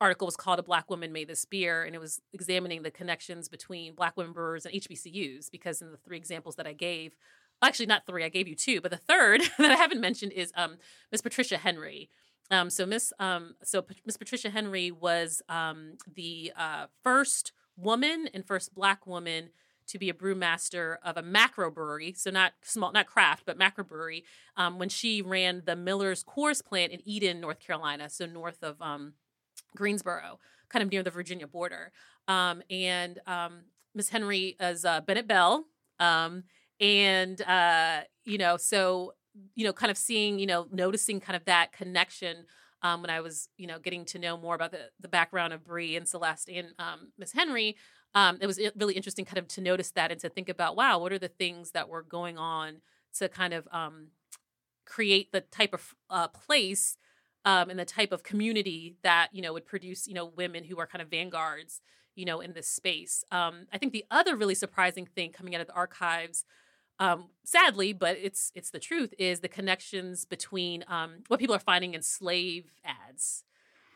[0.00, 3.48] article was called "A Black Woman Made This Beer," and it was examining the connections
[3.48, 5.50] between Black women brewers and HBCUs.
[5.50, 7.16] Because in the three examples that I gave,
[7.62, 10.52] actually not three, I gave you two, but the third that I haven't mentioned is
[10.56, 10.76] um,
[11.10, 12.10] Miss Patricia Henry.
[12.50, 18.46] Um, so Miss um, so Miss Patricia Henry was um, the uh, first woman and
[18.46, 19.48] first Black woman
[19.86, 23.84] to be a brewmaster of a macro brewery, so not small, not craft, but macro
[23.84, 24.24] brewery.
[24.56, 28.80] Um, when she ran the Miller's Coors plant in Eden, North Carolina, so north of
[28.80, 29.14] um,
[29.76, 31.92] Greensboro, kind of near the Virginia border.
[32.28, 35.66] Um, and um, Miss Henry is uh, Bennett Belle,
[36.00, 36.44] um,
[36.80, 39.14] and uh, you know, so
[39.54, 42.46] you know, kind of seeing, you know, noticing kind of that connection
[42.82, 45.64] um, when I was, you know, getting to know more about the the background of
[45.64, 47.76] Bree and Celeste and um, Miss Henry.
[48.14, 50.98] Um, it was really interesting, kind of, to notice that and to think about, wow,
[50.98, 52.76] what are the things that were going on
[53.18, 54.08] to kind of um,
[54.84, 56.96] create the type of uh, place
[57.44, 60.78] um, and the type of community that you know would produce you know women who
[60.78, 61.80] are kind of vanguards
[62.14, 63.24] you know in this space?
[63.30, 66.44] Um, i think the other really surprising thing coming out of the archives
[67.00, 71.60] um, sadly but it's it's the truth is the connections between um, what people are
[71.60, 73.44] finding in slave ads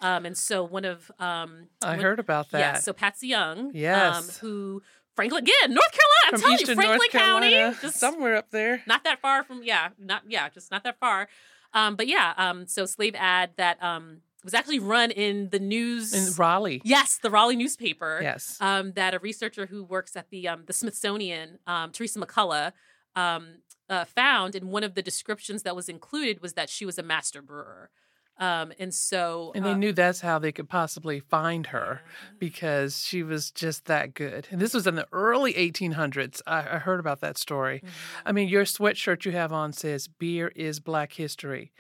[0.01, 2.59] um, and so one of um, I one- heard about that.
[2.59, 4.39] Yeah, so Patsy Young, um, Yes.
[4.39, 4.83] who
[5.17, 6.25] Franklin again, North Carolina.
[6.27, 7.51] I'm From telling Eastern you, Franklin County,
[7.83, 8.83] just somewhere up there.
[8.87, 11.29] not that far from yeah, not yeah, just not that far.
[11.75, 16.15] Um, but yeah, um, so slave ad that um was actually run in the news
[16.15, 16.81] In Raleigh.
[16.85, 18.21] Yes, the Raleigh newspaper.
[18.23, 18.57] Yes.
[18.61, 22.73] Um, that a researcher who works at the um, the Smithsonian, um, Theresa McCulla,
[23.17, 23.57] um,
[23.91, 27.03] uh, found, and one of the descriptions that was included was that she was a
[27.03, 27.91] master brewer.
[28.39, 32.03] Um, and so, And they uh, knew that's how they could possibly find her
[32.39, 34.47] because she was just that good.
[34.51, 36.41] And this was in the early 1800s.
[36.47, 37.83] I, I heard about that story.
[38.25, 41.73] I mean, your sweatshirt you have on says beer is black history,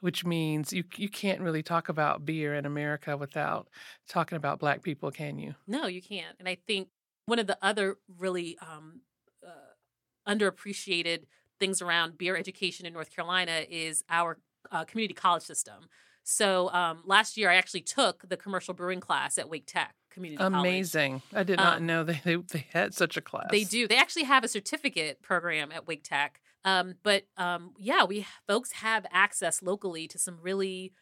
[0.00, 3.68] which means you, you can't really talk about beer in America without
[4.08, 5.54] talking about black people, can you?
[5.68, 6.36] No, you can't.
[6.40, 6.88] And I think
[7.26, 9.02] one of the other really um,
[9.46, 11.20] uh, underappreciated
[11.60, 14.38] things around beer education in North Carolina is our
[14.70, 15.88] uh, community college system.
[16.22, 20.36] So um, last year, I actually took the commercial brewing class at Wake Tech Community
[20.36, 20.54] College.
[20.54, 21.22] Amazing.
[21.34, 23.48] I did not Um, know they, they, they had such a class.
[23.50, 23.88] They do.
[23.88, 26.40] They actually have a certificate program at Wake Tech.
[26.64, 30.92] Um, but um, yeah, we folks have access locally to some really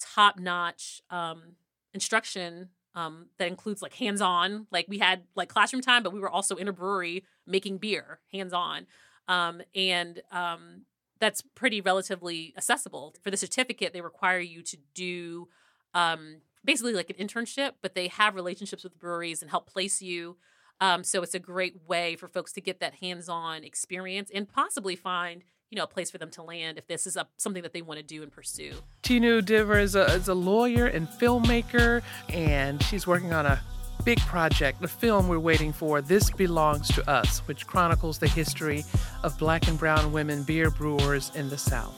[0.00, 1.56] top notch um,
[1.92, 4.66] instruction um, that includes like hands on.
[4.72, 8.20] Like we had like classroom time, but we were also in a brewery making beer
[8.32, 8.86] hands on.
[9.28, 10.86] Um, and um,
[11.18, 13.14] that's pretty relatively accessible.
[13.22, 15.48] For the certificate, they require you to do
[15.94, 20.36] um, basically like an internship, but they have relationships with breweries and help place you.
[20.80, 24.94] Um, so it's a great way for folks to get that hands-on experience and possibly
[24.94, 27.72] find, you know, a place for them to land if this is a, something that
[27.72, 28.74] they want to do and pursue.
[29.02, 33.62] Tinu Diver is a, is a lawyer and filmmaker, and she's working on a
[34.06, 38.84] big project, the film we're waiting for, This Belongs to Us, which chronicles the history
[39.24, 41.92] of black and brown women beer brewers in the South.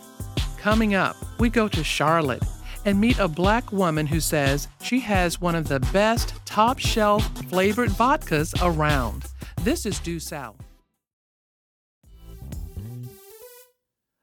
[0.56, 2.42] Coming up, we go to Charlotte
[2.86, 7.28] and meet a black woman who says she has one of the best top shelf
[7.50, 9.26] flavored vodkas around.
[9.60, 10.56] This is Due South.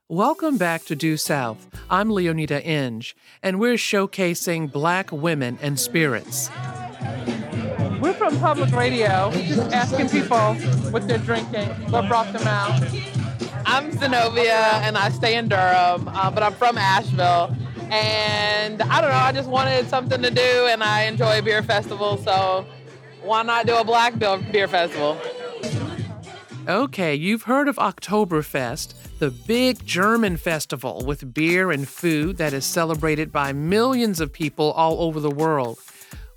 [0.10, 1.70] Welcome back to Due South.
[1.92, 6.50] I'm Leoneda Inge, and we're showcasing black women and spirits.
[8.26, 10.56] We're from public radio, just asking people
[10.90, 12.82] what they're drinking, what brought them out.
[13.68, 17.56] I'm Zenobia and I stay in Durham, uh, but I'm from Asheville.
[17.92, 22.18] And I don't know, I just wanted something to do and I enjoy beer festival,
[22.18, 22.66] so
[23.22, 25.22] why not do a black beer beer festival?
[26.68, 32.66] Okay, you've heard of Oktoberfest, the big German festival with beer and food that is
[32.66, 35.78] celebrated by millions of people all over the world.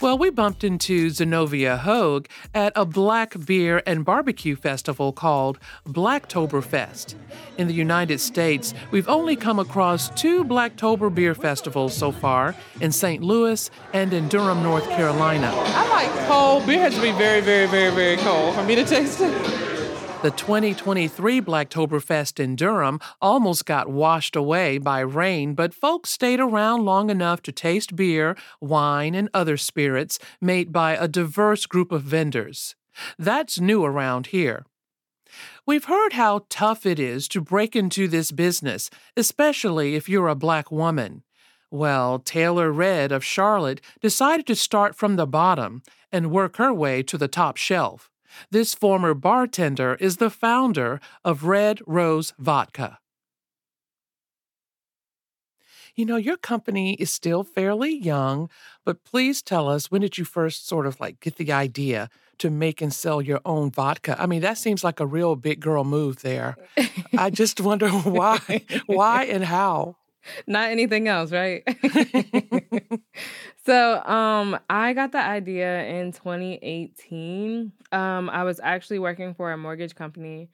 [0.00, 5.58] Well, we bumped into Zenobia Hogue at a black beer and barbecue festival called
[5.88, 7.16] Blacktoberfest.
[7.56, 12.92] In the United States, we've only come across two Blacktober beer festivals so far in
[12.92, 13.24] St.
[13.24, 15.50] Louis and in Durham, North Carolina.
[15.52, 18.84] I like cold beer has to be very, very, very, very cold for me to
[18.84, 19.77] taste it.
[20.20, 26.85] The 2023 Blacktoberfest in Durham almost got washed away by rain, but folks stayed around
[26.85, 32.02] long enough to taste beer, wine, and other spirits made by a diverse group of
[32.02, 32.74] vendors.
[33.16, 34.66] That's new around here.
[35.64, 40.35] We've heard how tough it is to break into this business, especially if you're a
[40.35, 41.22] black woman.
[41.70, 47.04] Well, Taylor Red of Charlotte decided to start from the bottom and work her way
[47.04, 48.11] to the top shelf.
[48.51, 52.98] This former bartender is the founder of Red Rose Vodka.
[55.94, 58.48] You know, your company is still fairly young,
[58.85, 62.51] but please tell us when did you first sort of like get the idea to
[62.51, 64.14] make and sell your own vodka?
[64.16, 66.57] I mean, that seems like a real big girl move there.
[67.16, 69.96] I just wonder why, why and how.
[70.46, 71.62] not anything else, right?
[73.68, 77.70] so, um, I got the idea in 2018.
[77.92, 80.48] Um, I was actually working for a mortgage company,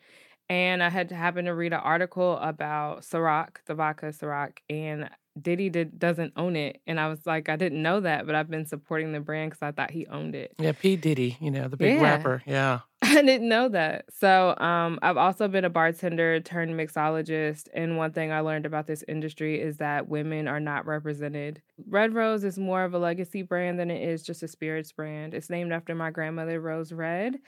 [0.48, 5.08] and I had happened to read an article about Ciroc, the vodka Ciroc, and
[5.40, 8.50] Diddy did, doesn't own it, and I was like, I didn't know that, but I've
[8.50, 10.52] been supporting the brand because I thought he owned it.
[10.58, 10.96] Yeah, P.
[10.96, 12.02] Diddy, you know, the big Yeah.
[12.02, 12.42] rapper.
[12.46, 12.80] Yeah.
[13.06, 14.06] I didn't know that.
[14.18, 18.86] So, um, I've also been a bartender turned mixologist, and one thing I learned about
[18.86, 21.60] this industry is that women are not represented.
[21.86, 25.34] Red Rose is more of a legacy brand than it is just a spirits brand.
[25.34, 27.40] It's named after my grandmother, Rose Red.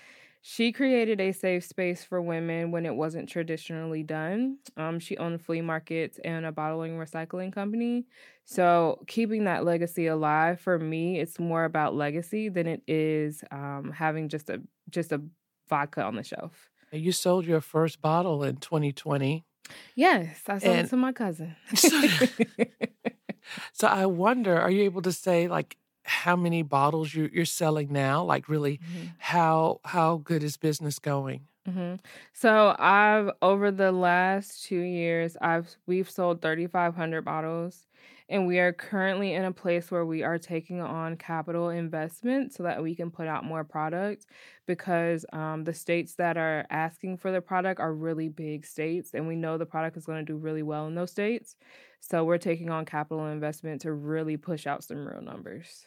[0.42, 4.58] She created a safe space for women when it wasn't traditionally done.
[4.76, 8.06] Um, she owned flea markets and a bottling recycling company.
[8.44, 13.90] So, keeping that legacy alive for me, it's more about legacy than it is um,
[13.92, 15.20] having just a just a
[15.68, 16.70] vodka on the shelf.
[16.92, 19.44] You sold your first bottle in 2020.
[19.94, 21.56] Yes, I sold And- it to my cousin.
[23.72, 27.92] So I wonder, are you able to say like how many bottles you, you're selling
[27.92, 28.24] now?
[28.24, 29.10] Like, really, Mhm.
[29.18, 31.46] how how good is business going?
[31.64, 31.94] hmm
[32.32, 37.86] So I've over the last two years, I've we've sold 3,500 bottles,
[38.28, 42.64] and we are currently in a place where we are taking on capital investment so
[42.64, 44.26] that we can put out more product
[44.66, 49.28] because um, the states that are asking for the product are really big states, and
[49.28, 51.56] we know the product is going to do really well in those states.
[52.00, 55.86] So we're taking on capital investment to really push out some real numbers.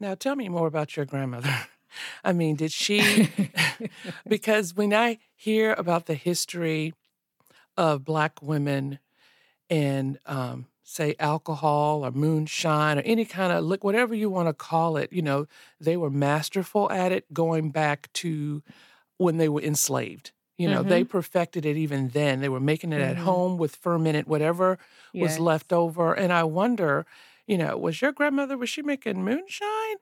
[0.00, 1.54] Now, tell me more about your grandmother.
[2.24, 3.30] I mean, did she?
[4.28, 6.94] because when I hear about the history
[7.76, 8.98] of Black women
[9.70, 14.54] and, um, say, alcohol or moonshine or any kind of look, whatever you want to
[14.54, 15.46] call it, you know,
[15.80, 18.62] they were masterful at it going back to
[19.18, 20.32] when they were enslaved.
[20.58, 22.40] You know, they hmm perfected it even then.
[22.40, 24.78] They were making it at hmm home with fermented whatever
[25.18, 26.14] was left over.
[26.14, 27.04] And I wonder,
[27.46, 29.96] you know, was your grandmother, was she making moonshine?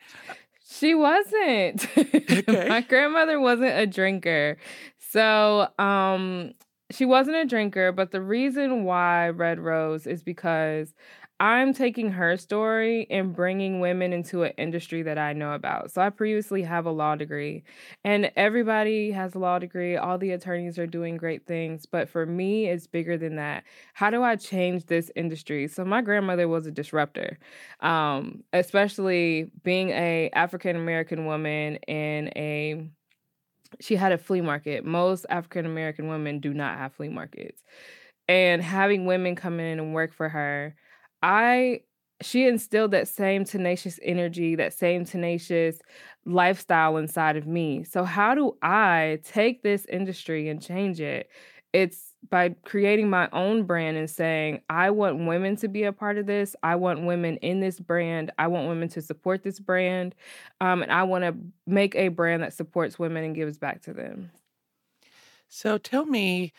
[0.67, 1.89] She wasn't.
[2.31, 2.69] Okay.
[2.69, 4.59] My grandmother wasn't a drinker.
[4.99, 6.55] So, um
[6.91, 10.95] she wasn't a drinker, but the reason why Red Rose is because
[11.41, 15.91] I'm taking her story and bringing women into an industry that I know about.
[15.91, 17.65] So I previously have a law degree,
[18.05, 19.97] and everybody has a law degree.
[19.97, 23.65] All the attorneys are doing great things, but for me, it's bigger than that.
[23.95, 25.67] How do I change this industry?
[25.67, 27.39] So my grandmother was a disruptor,
[27.81, 32.89] um, especially being a African American woman in a
[33.81, 34.85] she had a flea market.
[34.85, 37.63] Most African American women do not have flea markets.
[38.29, 40.75] And having women come in and work for her,
[41.23, 41.81] I
[42.23, 45.79] she instilled that same tenacious energy, that same tenacious
[46.25, 47.85] lifestyle inside of me.
[47.85, 51.29] So how do I take this industry and change it?
[51.73, 56.19] It's by creating my own brand and saying, I want women to be a part
[56.19, 56.57] of this.
[56.63, 58.33] I want women in this brand.
[58.39, 60.15] I want women to support this brand.
[60.61, 61.35] Um, and I want to
[61.67, 64.31] make a brand that supports women and gives back to them.
[65.49, 66.53] So tell me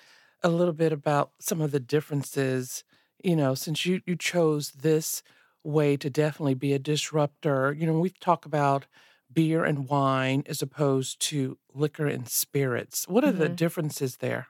[0.44, 2.84] a little bit about some of the differences,
[3.24, 5.24] you know, since you, you chose this
[5.64, 7.74] way to definitely be a disruptor.
[7.74, 8.86] You know, we talk about
[9.34, 13.08] beer and wine as opposed to liquor and spirits.
[13.08, 13.60] What are the Mhm.
[13.64, 14.48] differences there?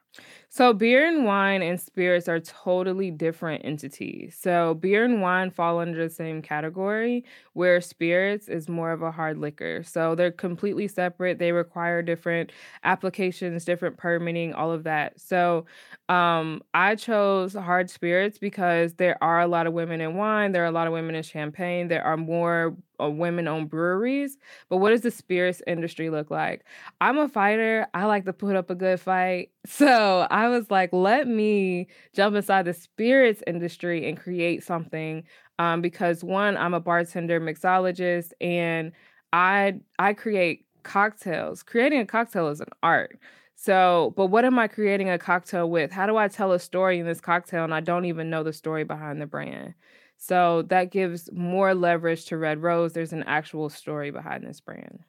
[0.50, 4.38] So, beer and wine and spirits are totally different entities.
[4.40, 9.12] So, beer and wine fall under the same category, where spirits is more of a
[9.12, 9.84] hard liquor.
[9.84, 11.40] So, they're completely separate.
[11.40, 12.52] They require different
[12.84, 15.20] applications, different permitting, all of that.
[15.20, 15.66] So,
[16.10, 20.64] um, I chose hard spirits because there are a lot of women in wine, there
[20.64, 24.38] are a lot of women in champagne, there are more uh, women owned breweries.
[24.70, 26.64] But what does the spirits industry look like?
[27.02, 27.88] I'm a fighter.
[27.94, 29.52] I like to put up a good fight.
[29.68, 35.24] So I was like, let me jump inside the spirits industry and create something.
[35.58, 38.92] Um, because one, I'm a bartender mixologist and
[39.34, 41.64] I I create cocktails.
[41.64, 43.20] Creating a cocktail is an art.
[43.56, 45.92] So, but what am I creating a cocktail with?
[45.92, 48.54] How do I tell a story in this cocktail and I don't even know the
[48.54, 49.74] story behind the brand?
[50.18, 52.94] So that gives more leverage to Red Rose.
[52.94, 55.00] There's an actual story behind this brand.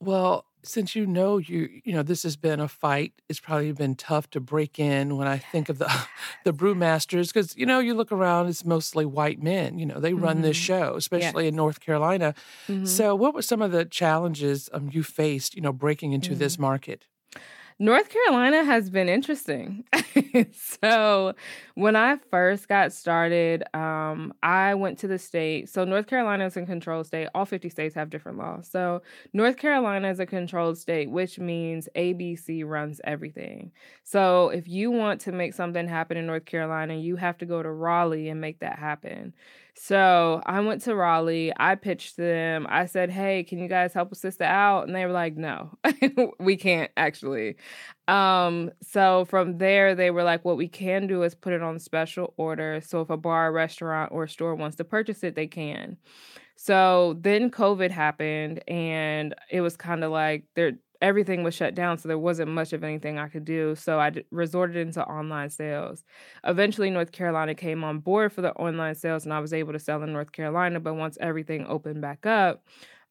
[0.00, 3.94] Well, since you know you you know this has been a fight, it's probably been
[3.94, 5.90] tough to break in when I think of the
[6.44, 10.14] the brewmasters because you know you look around it's mostly white men, you know, they
[10.14, 10.64] run this Mhm.
[10.64, 12.34] show, especially in North Carolina.
[12.68, 12.84] Mhm.
[12.84, 16.38] So what were some of the challenges um, you faced, you know, breaking into Mm-hmm.
[16.38, 17.06] this market?
[17.80, 19.84] North Carolina has been interesting.
[20.52, 21.34] so,
[21.76, 25.68] when I first got started, um, I went to the state.
[25.68, 27.28] So, North Carolina is a controlled state.
[27.36, 28.68] All 50 states have different laws.
[28.68, 29.02] So,
[29.32, 33.70] North Carolina is a controlled state, which means ABC runs everything.
[34.02, 37.62] So, if you want to make something happen in North Carolina, you have to go
[37.62, 39.34] to Raleigh and make that happen.
[39.80, 41.52] So I went to Raleigh.
[41.56, 42.66] I pitched them.
[42.68, 45.78] I said, "Hey, can you guys help a sister out?" And they were like, "No,
[46.40, 47.56] we can't actually."
[48.08, 51.78] Um, so from there, they were like, "What we can do is put it on
[51.78, 52.80] special order.
[52.84, 55.96] So if a bar, restaurant, or store wants to purchase it, they can."
[56.56, 61.98] So then COVID happened, and it was kind of like there everything was shut down,
[61.98, 63.74] so there wasn't much of anything I could do.
[63.76, 66.04] So I d- resorted into online sales.
[66.44, 69.78] Eventually, North Carolina came on board for the online sales, and I was able to
[69.78, 70.80] sell in North Carolina.
[70.80, 72.64] But once everything opened back up,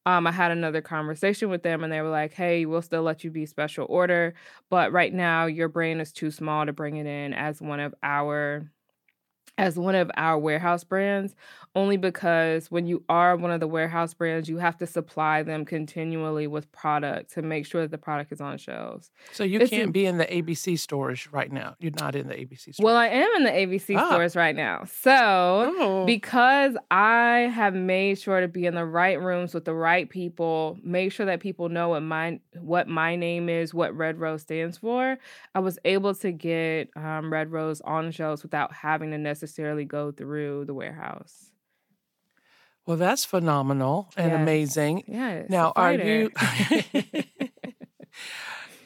[0.06, 3.24] um, I had another conversation with them, and they were like, "Hey, we'll still let
[3.24, 4.34] you be special order,
[4.70, 7.94] but right now your brain is too small to bring it in as one of
[8.02, 8.70] our."
[9.58, 11.34] As one of our warehouse brands
[11.76, 15.64] only because when you are one of the warehouse brands you have to supply them
[15.64, 19.70] continually with product to make sure that the product is on shelves So you It's
[19.70, 21.74] can't a- be in the ABC stores right now.
[21.78, 22.78] You're not in the ABC stores.
[22.80, 24.08] well i am in the abc Ah.
[24.08, 26.06] stores right now so Oh.
[26.06, 30.78] because I have made sure to be in the right rooms with the right people,
[30.82, 34.78] make sure that people know what my what my name is, what Red Rose stands
[34.78, 35.18] for.
[35.54, 39.47] I was able to get um, Red Rose on shelves without having to necessarily
[39.84, 41.50] go through the warehouse.
[42.86, 44.40] well, that's phenomenal and Yes.
[44.40, 45.04] amazing.
[45.06, 45.50] Yes.
[45.50, 46.30] Now, are you?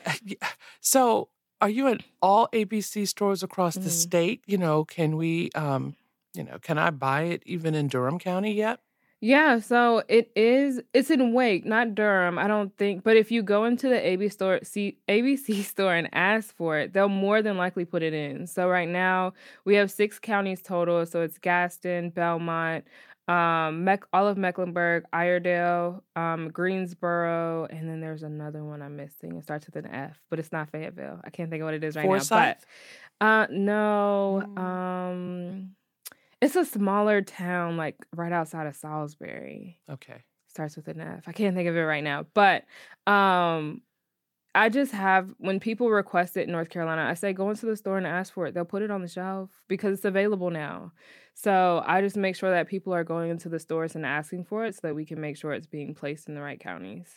[0.81, 1.29] so,
[1.61, 3.91] are you in all ABC stores across the Mhm.
[3.91, 4.43] state?
[4.47, 5.51] You know, can we?
[5.55, 5.95] Um,
[6.35, 8.81] you know, can I buy it even in Durham County yet?
[9.25, 10.81] Yeah, so it is.
[10.93, 12.41] It's in Wake, not Durham.
[12.41, 13.05] I don't think.
[13.05, 16.93] But if you go into the AB store, see ABC store and ask for it,
[16.93, 18.49] they'll more than likely put it in.
[18.49, 21.07] So right now we have six counties total.
[21.07, 22.85] So it's Gaston, Belmont,
[23.29, 29.37] um, all of Mecklenburg, Iredell, um, Greensboro, and then there's another one I'm missing.
[29.37, 31.20] It starts with an F, but it's not Fayetteville.
[31.23, 32.33] I can't think of what it is right Forsyth?
[32.33, 32.57] now.
[33.20, 35.77] But uh, no, um.
[36.43, 39.78] It's a smaller town, like right outside of Salisbury.
[39.88, 40.24] Okay.
[40.49, 41.22] Starts with an F.
[41.26, 42.26] I can't think of it right now.
[42.34, 42.64] But
[43.07, 43.82] um
[44.55, 47.76] I just have when people request it in North Carolina, I say go into the
[47.76, 48.55] store and ask for it.
[48.55, 50.93] They'll put it on the shelf because it's available now.
[51.32, 54.66] So I just make sure that people are going into the stores and asking for
[54.66, 57.09] it so that we can make sure it's being placed in the right counties.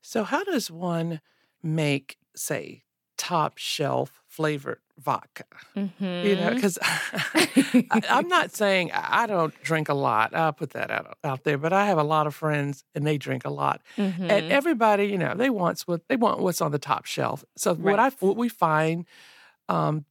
[0.00, 1.20] So, how does one
[1.62, 2.84] make, say,
[3.18, 5.44] top shelf flavored vodka?
[6.22, 6.78] You know, because
[8.10, 10.34] I'm not saying I don't drink a lot.
[10.34, 13.18] I'll put that out out there, but I have a lot of friends and they
[13.18, 14.12] drink a lot, and
[14.44, 14.50] Mhm.
[14.50, 17.44] everybody, you know, they want what they want what's on the top shelf.
[17.56, 19.06] So what I what we find,
[19.68, 20.04] um,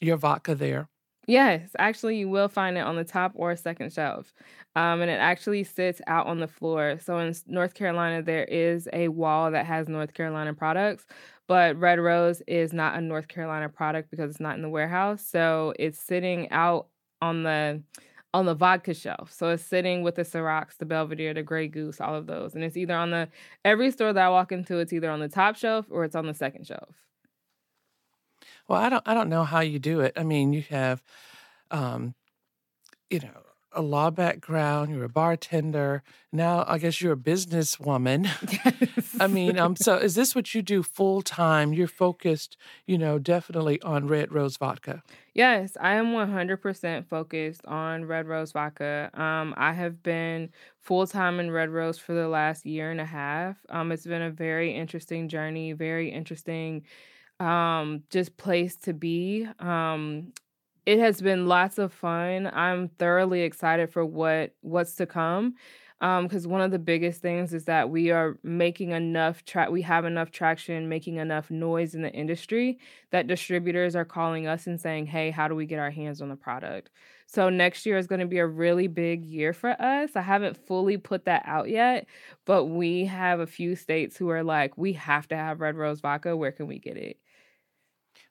[0.00, 0.88] your vodka there.
[1.26, 4.32] Yes, actually, you will find it on the top or second shelf.
[4.76, 6.98] Um, and it actually sits out on the floor.
[7.00, 11.06] So in North Carolina, there is a wall that has North Carolina products,
[11.46, 15.24] but Red Rose is not a North Carolina product because it's not in the warehouse.
[15.24, 16.88] So it's sitting out
[17.22, 17.82] on the
[18.34, 19.32] on the vodka shelf.
[19.32, 22.54] So it's sitting with the Ciroc, the Belvedere, the Grey Goose, all of those.
[22.54, 23.28] And it's either on the
[23.64, 26.26] every store that I walk into, it's either on the top shelf or it's on
[26.26, 26.96] the second shelf.
[28.68, 30.12] Well, I don't I don't know how you do it.
[30.16, 31.02] I mean, you have,
[31.70, 32.14] um,
[33.10, 33.42] you know,
[33.72, 34.90] a law background.
[34.90, 36.02] You're a bartender.
[36.32, 38.28] Now, I guess you're a businesswoman.
[38.64, 39.16] Yes.
[39.20, 41.72] I mean, um, so is this what you do full time?
[41.72, 42.56] You're focused,
[42.86, 45.02] you know, definitely on Red Rose vodka.
[45.34, 49.10] Yes, I am 100% focused on Red Rose vodka.
[49.14, 53.04] Um, I have been full time in Red Rose for the last year and a
[53.04, 53.56] half.
[53.68, 56.84] Um, it's been a very interesting journey, very interesting,
[57.40, 59.46] um, just place to be.
[59.58, 60.32] Um,
[60.86, 62.50] it has been lots of fun.
[62.52, 65.54] I'm thoroughly excited for what what's to come.
[66.00, 69.80] Um, because one of the biggest things is that we are making enough track, we
[69.82, 72.78] have enough traction, making enough noise in the industry
[73.10, 76.28] that distributors are calling us and saying, Hey, how do we get our hands on
[76.28, 76.90] the product?
[77.26, 80.10] So next year is going to be a really big year for us.
[80.14, 82.06] I haven't fully put that out yet,
[82.44, 86.00] but we have a few states who are like, we have to have Red Rose
[86.00, 86.36] vodka.
[86.36, 87.18] Where can we get it?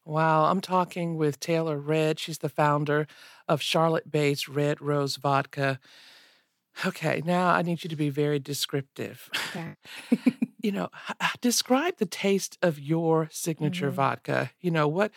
[0.05, 2.19] Wow, I'm talking with Taylor Red.
[2.19, 3.07] She's the founder
[3.47, 5.79] of Charlotte based Red Rose Vodka.
[6.85, 9.29] Okay, now I need you to be very descriptive.
[9.49, 9.75] Okay.
[10.61, 10.89] you know,
[11.39, 13.95] describe the taste of your signature Mhm.
[13.95, 14.51] vodka.
[14.59, 15.11] You know, what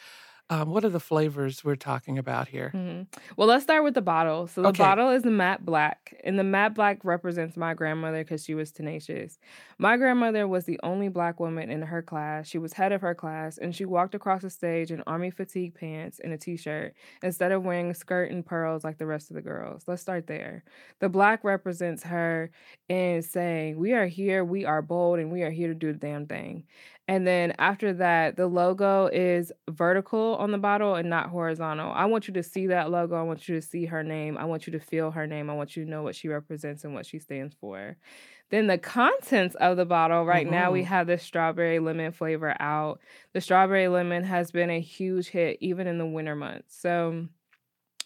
[0.50, 2.74] um, what are the flavors we're talking about here?
[2.74, 3.06] Mhm.
[3.38, 4.48] Well, let's start with the bottle.
[4.48, 4.74] So the Okay.
[4.74, 8.70] bottle is the matte black, and the matte black represents my grandmother because she was
[8.72, 9.38] tenacious.
[9.78, 12.48] My grandmother was the only black woman in her class.
[12.48, 15.74] She was head of her class, and she walked across the stage in army fatigue
[15.74, 19.36] pants and a t-shirt instead of wearing a skirt and pearls like the rest of
[19.36, 19.84] the girls.
[19.86, 20.64] Let's start there.
[20.98, 22.50] The black represents her
[22.88, 25.98] in saying, "We are here, we are bold, and we are here to do the
[25.98, 26.64] damn thing."
[27.08, 31.92] And then after that, the logo is vertical on the bottle and not horizontal.
[31.92, 33.14] I want you to see that logo.
[33.14, 34.36] I want you to see her name.
[34.36, 35.48] I want you to feel her name.
[35.48, 37.96] I want you to know what she represents and what she stands for.
[38.50, 40.86] Then the contents of the bottle, right now we Mhm.
[40.86, 43.00] have this strawberry lemon flavor out.
[43.32, 46.76] The strawberry lemon has been a huge hit even in the winter months.
[46.76, 47.28] So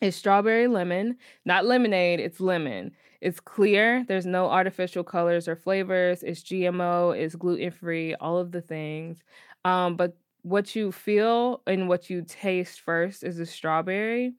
[0.01, 2.93] it's strawberry lemon, not lemonade, it's lemon.
[3.21, 4.05] It's clear.
[4.09, 6.23] There's no artificial colors or flavors.
[6.23, 9.23] It's GMO, it's gluten free, all of the things.
[9.65, 14.35] Um, but what you feel and what you taste first is the strawberry.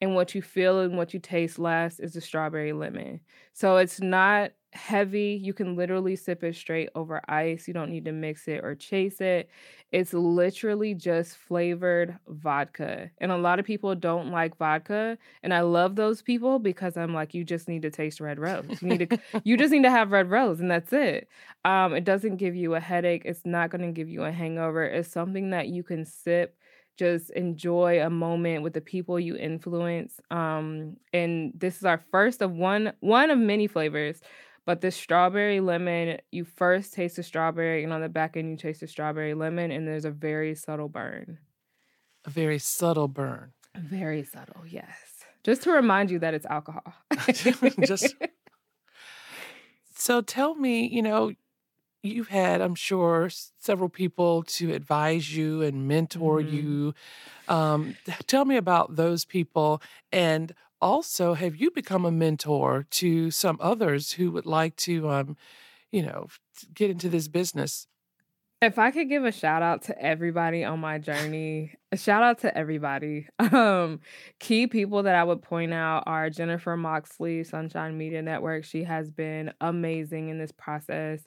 [0.00, 3.20] and what you feel and what you taste last is the strawberry lemon.
[3.52, 5.40] So it's not heavy.
[5.42, 7.68] You can literally sip it straight over ice.
[7.68, 9.48] You don't need to mix it or chase it.
[9.92, 13.10] It's literally just flavored vodka.
[13.18, 15.16] And a lot of people don't like vodka.
[15.42, 18.82] And I love those people because I'm like, you just need to taste red rose.
[18.82, 21.28] You need to you just need to have red rose and that's it.
[21.64, 23.22] Um, it doesn't give you a headache.
[23.24, 24.84] It's not gonna give you a hangover.
[24.84, 26.56] It's something that you can sip
[26.96, 32.40] just enjoy a moment with the people you influence um and this is our first
[32.40, 34.20] of one one of many flavors
[34.66, 38.56] but the strawberry lemon, you first taste the strawberry, and on the back end, you
[38.56, 41.38] taste the strawberry lemon, and there's a very subtle burn.
[42.24, 43.52] A very subtle burn.
[43.76, 44.96] Very subtle, yes.
[45.42, 46.94] Just to remind you that it's alcohol.
[47.84, 48.14] Just
[49.94, 51.32] so tell me, you know,
[52.02, 56.50] you've had, I'm sure, several people to advise you and mentor Mhm.
[56.52, 56.94] you.
[57.48, 57.96] Um,
[58.26, 59.82] tell me about those people.
[60.12, 60.54] And
[60.84, 65.36] also, have you become a mentor to some others who would like to, um,
[65.90, 66.26] you know,
[66.74, 67.86] get into this business?
[68.60, 72.38] If I could give a shout out to everybody on my journey, a shout out
[72.40, 73.26] to everybody.
[73.54, 74.00] Um,
[74.40, 78.64] key people that I would point out are Jennifer Moxley, Sunshine Media Network.
[78.64, 81.22] She has been amazing in this process.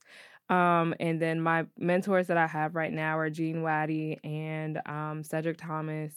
[0.49, 5.24] Um, and then my mentors that I have right now are Gene Waddy and um,
[5.24, 6.14] Cedric Thomas.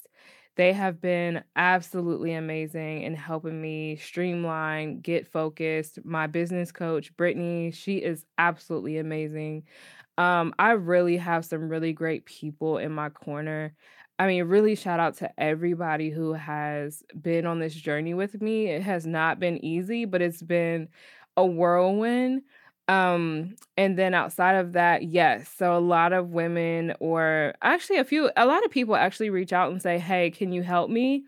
[0.61, 6.04] They have been absolutely amazing in helping me streamline, get focused.
[6.04, 9.62] My business coach, Brittany, she is absolutely amazing.
[10.18, 13.72] Um, I really have some really great people in my corner.
[14.18, 18.66] I mean, really shout out to everybody who has been on this journey with me.
[18.66, 20.88] It has not been easy, but it's been
[21.38, 22.42] a whirlwind.
[22.91, 25.49] Um, and then outside of that, yes.
[25.57, 29.53] So a lot of women or actually a few a lot of people actually reach
[29.53, 31.24] out and say, "Hey, can you help me?"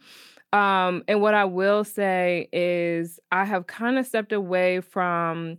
[0.53, 5.59] Um, and what I will say is I have kind of stepped away from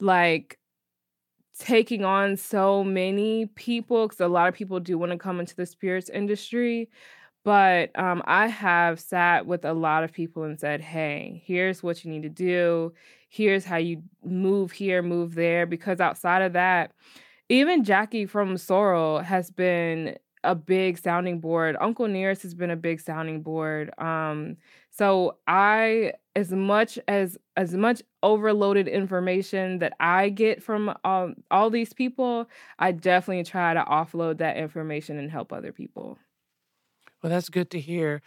[0.00, 0.58] like
[1.58, 5.56] taking on so many people because a lot of people do want to come into
[5.56, 6.88] the spirits industry
[7.44, 12.04] but um, i have sat with a lot of people and said hey here's what
[12.04, 12.92] you need to do
[13.28, 16.92] here's how you move here move there because outside of that
[17.48, 22.76] even jackie from Sorel has been a big sounding board uncle nearest has been a
[22.76, 24.56] big sounding board um,
[24.90, 31.68] so i as much as as much overloaded information that I get from all, all
[31.68, 32.48] these people,
[32.78, 36.16] I definitely try to offload that information and help other people.
[37.20, 38.22] Well, that's good to hear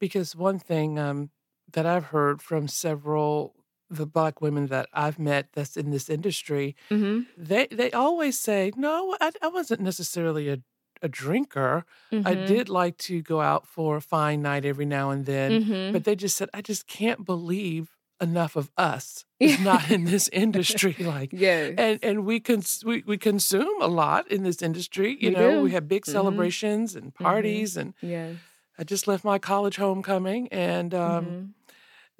[0.00, 1.30] because one thing um,
[1.72, 3.54] that I've heard from several
[3.96, 7.16] the black women that I've met that's in this industry, Mm-hmm.
[7.50, 10.58] they they always say, "No, I, I wasn't necessarily a
[11.02, 11.84] a drinker.
[12.12, 12.46] I Mhm.
[12.46, 15.92] did like to go out for a fine night every now and then, Mhm.
[15.92, 17.84] but they just said, I just can't believe
[18.22, 20.94] enough of us is not in this industry.
[21.14, 21.74] Like, Yes.
[21.76, 25.10] and and we cons- we, we consume a lot in this industry.
[25.20, 25.62] You We know, do.
[25.66, 26.12] we have big Mhm.
[26.12, 28.36] celebrations and parties, and Yes.
[28.78, 31.48] I just left my college homecoming, and um, Mhm.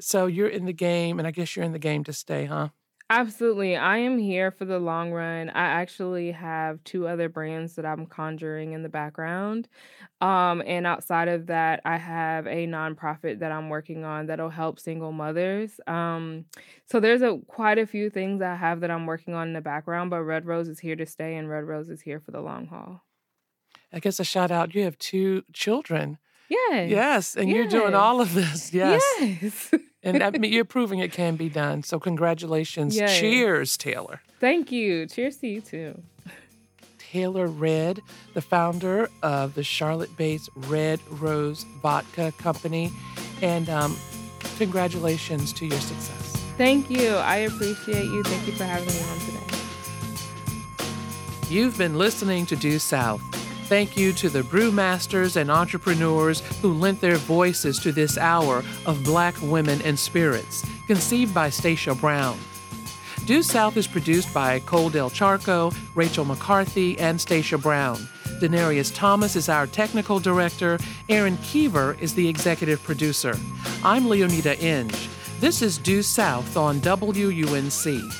[0.00, 2.70] So you're in the game, and I guess you're in the game to stay, huh?
[3.10, 3.76] Absolutely.
[3.76, 5.50] I am here for the long run.
[5.50, 9.68] I actually have two other brands that I'm conjuring in the background.
[10.22, 14.80] Um, and outside of that, I have a nonprofit that I'm working on that'll help
[14.80, 15.78] single mothers.
[15.86, 16.46] Um,
[16.86, 19.60] so there's a quite a few things I have that I'm working on in the
[19.60, 22.40] background, but Red Rose is here to stay and Red Rose is here for the
[22.40, 23.02] long haul.
[23.92, 24.74] I guess a shout out.
[24.74, 26.18] You have two children.
[26.48, 26.90] Yes.
[26.90, 28.72] Yes, and you're doing all of this.
[28.72, 29.02] Yes.
[29.20, 29.74] Yes.
[30.02, 31.82] And I mean, you're proving it can be done.
[31.82, 32.96] So congratulations.
[32.96, 33.18] Yes.
[33.18, 34.20] Cheers, Taylor.
[34.40, 35.06] Thank you.
[35.06, 36.02] Cheers to you too.
[36.98, 38.00] Taylor Red,
[38.34, 42.90] the founder of the Charlotte based Red Rose Vodka Company.
[43.40, 43.96] And um,
[44.58, 46.36] congratulations to your success.
[46.56, 47.10] Thank you.
[47.16, 48.22] I appreciate you.
[48.24, 49.40] Thank you for having me on today.
[51.48, 53.20] You've been listening to Due South.
[53.64, 59.02] Thank you to the brewmasters and entrepreneurs who lent their voices to this hour of
[59.04, 62.38] Black women and spirits, conceived by Stacia Brown.
[63.24, 68.06] Due South is produced by Cole Del Charco, Rachel McCarthy, and Stacia Brown.
[68.38, 70.78] Denarius Thomas is our technical director.
[71.08, 73.34] Aaron Keever is the executive producer.
[73.82, 75.08] I'm Leoneda Inge.
[75.40, 78.12] This is Due South on WUNC.